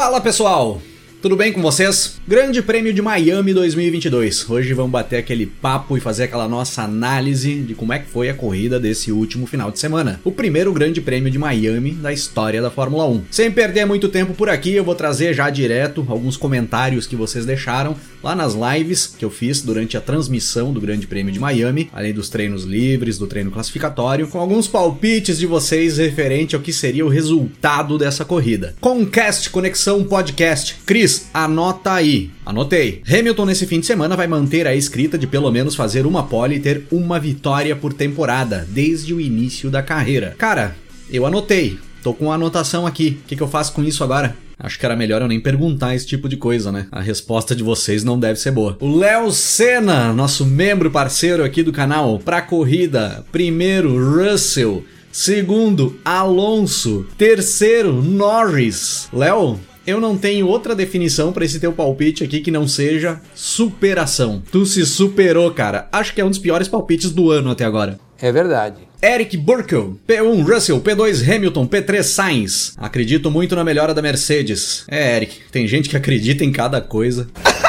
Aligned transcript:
Fala 0.00 0.18
pessoal, 0.18 0.80
tudo 1.20 1.36
bem 1.36 1.52
com 1.52 1.60
vocês? 1.60 2.18
Grande 2.26 2.62
Prêmio 2.62 2.94
de 2.94 3.02
Miami 3.02 3.52
2022. 3.52 4.48
Hoje 4.48 4.72
vamos 4.72 4.90
bater 4.90 5.18
aquele 5.18 5.44
papo 5.44 5.96
e 5.96 6.00
fazer 6.00 6.24
aquela 6.24 6.48
nossa 6.48 6.82
análise 6.82 7.60
de 7.60 7.74
como 7.74 7.92
é 7.92 7.98
que 7.98 8.08
foi 8.08 8.30
a 8.30 8.34
corrida 8.34 8.80
desse 8.80 9.12
último 9.12 9.46
final 9.46 9.70
de 9.70 9.78
semana. 9.78 10.18
O 10.24 10.32
primeiro 10.32 10.72
Grande 10.72 11.00
Prêmio 11.00 11.30
de 11.30 11.38
Miami 11.38 11.92
da 11.92 12.10
história 12.10 12.62
da 12.62 12.70
Fórmula 12.70 13.06
1. 13.06 13.24
Sem 13.30 13.50
perder 13.50 13.84
muito 13.84 14.08
tempo 14.08 14.32
por 14.32 14.48
aqui, 14.48 14.72
eu 14.72 14.84
vou 14.84 14.94
trazer 14.94 15.34
já 15.34 15.50
direto 15.50 16.06
alguns 16.08 16.38
comentários 16.38 17.06
que 17.06 17.16
vocês 17.16 17.44
deixaram 17.44 17.96
lá 18.22 18.34
nas 18.34 18.54
lives 18.54 19.14
que 19.18 19.24
eu 19.24 19.30
fiz 19.30 19.60
durante 19.60 19.96
a 19.96 20.00
transmissão 20.00 20.72
do 20.72 20.80
Grande 20.80 21.06
Prêmio 21.06 21.32
de 21.32 21.40
Miami, 21.40 21.90
além 21.92 22.14
dos 22.14 22.30
treinos 22.30 22.64
livres, 22.64 23.18
do 23.18 23.26
treino 23.26 23.50
classificatório, 23.50 24.26
com 24.26 24.38
alguns 24.38 24.66
palpites 24.66 25.38
de 25.38 25.46
vocês 25.46 25.98
referente 25.98 26.54
ao 26.54 26.62
que 26.62 26.72
seria 26.72 27.04
o 27.04 27.10
resultado 27.10 27.98
dessa 27.98 28.24
corrida. 28.24 28.74
Comcast 28.80 29.50
Conexão 29.50 30.02
Podcast. 30.04 30.76
Cris 30.86 31.09
anota 31.32 31.92
aí. 31.92 32.30
Anotei. 32.44 33.02
Hamilton 33.08 33.46
nesse 33.46 33.66
fim 33.66 33.80
de 33.80 33.86
semana 33.86 34.16
vai 34.16 34.26
manter 34.26 34.66
a 34.66 34.74
escrita 34.74 35.16
de 35.16 35.26
pelo 35.26 35.50
menos 35.50 35.74
fazer 35.74 36.06
uma 36.06 36.24
pole 36.24 36.56
e 36.56 36.60
ter 36.60 36.84
uma 36.90 37.18
vitória 37.18 37.74
por 37.74 37.92
temporada, 37.92 38.66
desde 38.68 39.14
o 39.14 39.20
início 39.20 39.70
da 39.70 39.82
carreira. 39.82 40.34
Cara, 40.38 40.76
eu 41.10 41.26
anotei. 41.26 41.78
Tô 42.02 42.14
com 42.14 42.32
a 42.32 42.34
anotação 42.34 42.86
aqui. 42.86 43.18
O 43.24 43.28
que, 43.28 43.36
que 43.36 43.42
eu 43.42 43.48
faço 43.48 43.72
com 43.72 43.82
isso 43.82 44.02
agora? 44.02 44.34
Acho 44.62 44.78
que 44.78 44.84
era 44.84 44.94
melhor 44.94 45.22
eu 45.22 45.28
nem 45.28 45.40
perguntar 45.40 45.94
esse 45.94 46.06
tipo 46.06 46.28
de 46.28 46.36
coisa, 46.36 46.70
né? 46.70 46.86
A 46.92 47.00
resposta 47.00 47.56
de 47.56 47.62
vocês 47.62 48.04
não 48.04 48.20
deve 48.20 48.38
ser 48.38 48.50
boa. 48.50 48.76
O 48.80 48.94
Léo 48.94 49.30
Senna, 49.30 50.12
nosso 50.12 50.44
membro 50.44 50.90
parceiro 50.90 51.42
aqui 51.42 51.62
do 51.62 51.72
canal, 51.72 52.18
pra 52.18 52.42
corrida. 52.42 53.24
Primeiro, 53.32 53.96
Russell. 54.14 54.84
Segundo, 55.10 55.98
Alonso. 56.04 57.06
Terceiro, 57.16 58.02
Norris. 58.02 59.08
Léo, 59.12 59.58
eu 59.90 60.00
não 60.00 60.16
tenho 60.16 60.46
outra 60.46 60.74
definição 60.74 61.32
para 61.32 61.44
esse 61.44 61.58
teu 61.58 61.72
palpite 61.72 62.24
aqui 62.24 62.40
que 62.40 62.50
não 62.50 62.66
seja 62.66 63.20
superação. 63.34 64.42
Tu 64.50 64.64
se 64.64 64.86
superou, 64.86 65.50
cara. 65.50 65.88
Acho 65.92 66.14
que 66.14 66.20
é 66.20 66.24
um 66.24 66.30
dos 66.30 66.38
piores 66.38 66.68
palpites 66.68 67.10
do 67.10 67.30
ano 67.30 67.50
até 67.50 67.64
agora. 67.64 67.98
É 68.20 68.30
verdade. 68.30 68.76
Eric 69.02 69.36
Burkle, 69.36 69.94
P1 70.06 70.46
Russell, 70.46 70.80
P2 70.80 71.26
Hamilton, 71.26 71.66
P3 71.66 72.02
Sainz. 72.02 72.74
Acredito 72.76 73.30
muito 73.30 73.56
na 73.56 73.64
melhora 73.64 73.94
da 73.94 74.02
Mercedes. 74.02 74.84
É, 74.88 75.16
Eric, 75.16 75.40
tem 75.50 75.66
gente 75.66 75.88
que 75.88 75.96
acredita 75.96 76.44
em 76.44 76.52
cada 76.52 76.80
coisa. 76.80 77.26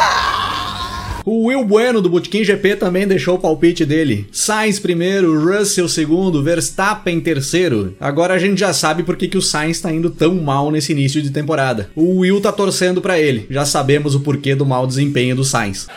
O 1.23 1.47
Will 1.47 1.63
Bueno 1.63 2.01
do 2.01 2.09
Botequim 2.09 2.43
GP 2.43 2.77
também 2.77 3.07
deixou 3.07 3.35
o 3.35 3.39
palpite 3.39 3.85
dele. 3.85 4.27
Sainz 4.31 4.79
primeiro, 4.79 5.39
Russell 5.39 5.87
segundo, 5.87 6.41
Verstappen 6.41 7.19
terceiro. 7.19 7.95
Agora 7.99 8.33
a 8.33 8.39
gente 8.39 8.59
já 8.59 8.73
sabe 8.73 9.03
por 9.03 9.15
que, 9.15 9.27
que 9.27 9.37
o 9.37 9.41
Sainz 9.41 9.77
está 9.77 9.93
indo 9.93 10.09
tão 10.09 10.35
mal 10.35 10.71
nesse 10.71 10.91
início 10.91 11.21
de 11.21 11.29
temporada. 11.29 11.91
O 11.95 12.19
Will 12.19 12.41
tá 12.41 12.51
torcendo 12.51 13.01
para 13.01 13.19
ele. 13.19 13.45
Já 13.49 13.65
sabemos 13.65 14.15
o 14.15 14.21
porquê 14.21 14.55
do 14.55 14.65
mau 14.65 14.87
desempenho 14.87 15.35
do 15.35 15.43
Sainz. 15.43 15.87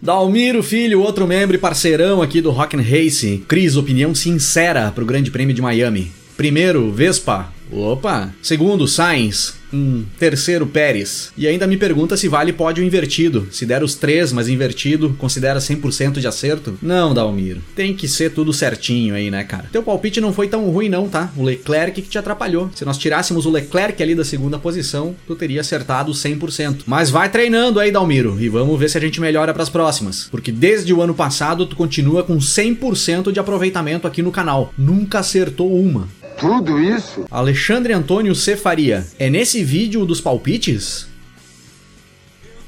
Dalmiro 0.00 0.62
Filho, 0.62 1.00
outro 1.00 1.26
membro 1.26 1.56
e 1.56 1.58
parceirão 1.58 2.20
aqui 2.20 2.40
do 2.40 2.50
Rock 2.50 2.76
and 2.76 2.82
Race. 2.82 3.44
Cris, 3.48 3.76
opinião 3.76 4.14
sincera 4.14 4.90
pro 4.90 5.06
Grande 5.06 5.30
Prêmio 5.30 5.54
de 5.54 5.62
Miami. 5.62 6.10
Primeiro, 6.36 6.90
Vespa. 6.90 7.53
Opa. 7.70 8.32
Segundo, 8.42 8.86
Sainz. 8.86 9.54
Um 9.72 10.04
terceiro 10.20 10.68
Pérez. 10.68 11.32
E 11.36 11.48
ainda 11.48 11.66
me 11.66 11.76
pergunta 11.76 12.16
se 12.16 12.28
vale 12.28 12.52
pódio 12.52 12.84
invertido. 12.84 13.48
Se 13.50 13.66
der 13.66 13.82
os 13.82 13.96
três, 13.96 14.32
mas 14.32 14.48
invertido, 14.48 15.16
considera 15.18 15.58
100% 15.58 16.20
de 16.20 16.28
acerto? 16.28 16.78
Não, 16.80 17.12
Dalmiro. 17.12 17.60
Tem 17.74 17.92
que 17.92 18.06
ser 18.06 18.30
tudo 18.30 18.52
certinho 18.52 19.16
aí, 19.16 19.32
né, 19.32 19.42
cara? 19.42 19.68
Teu 19.72 19.82
palpite 19.82 20.20
não 20.20 20.32
foi 20.32 20.46
tão 20.46 20.70
ruim 20.70 20.88
não, 20.88 21.08
tá? 21.08 21.32
O 21.36 21.42
Leclerc 21.42 22.00
que 22.00 22.08
te 22.08 22.16
atrapalhou. 22.16 22.70
Se 22.72 22.84
nós 22.84 22.98
tirássemos 22.98 23.46
o 23.46 23.50
Leclerc 23.50 24.00
ali 24.00 24.14
da 24.14 24.24
segunda 24.24 24.60
posição, 24.60 25.16
tu 25.26 25.34
teria 25.34 25.60
acertado 25.60 26.12
100%. 26.12 26.82
Mas 26.86 27.10
vai 27.10 27.28
treinando 27.28 27.80
aí, 27.80 27.90
Dalmiro, 27.90 28.36
e 28.40 28.48
vamos 28.48 28.78
ver 28.78 28.88
se 28.88 28.98
a 28.98 29.00
gente 29.00 29.20
melhora 29.20 29.52
para 29.52 29.64
as 29.64 29.68
próximas. 29.68 30.28
Porque 30.30 30.52
desde 30.52 30.94
o 30.94 31.02
ano 31.02 31.14
passado 31.14 31.66
tu 31.66 31.74
continua 31.74 32.22
com 32.22 32.38
100% 32.38 33.32
de 33.32 33.40
aproveitamento 33.40 34.06
aqui 34.06 34.22
no 34.22 34.30
canal. 34.30 34.72
Nunca 34.78 35.18
acertou 35.18 35.76
uma. 35.76 36.08
Tudo 36.38 36.80
isso? 36.80 37.24
Alexandre 37.30 37.92
Antônio 37.92 38.34
Cefaria. 38.34 39.06
É 39.18 39.30
nesse 39.30 39.62
vídeo 39.62 40.04
dos 40.04 40.20
palpites? 40.20 41.06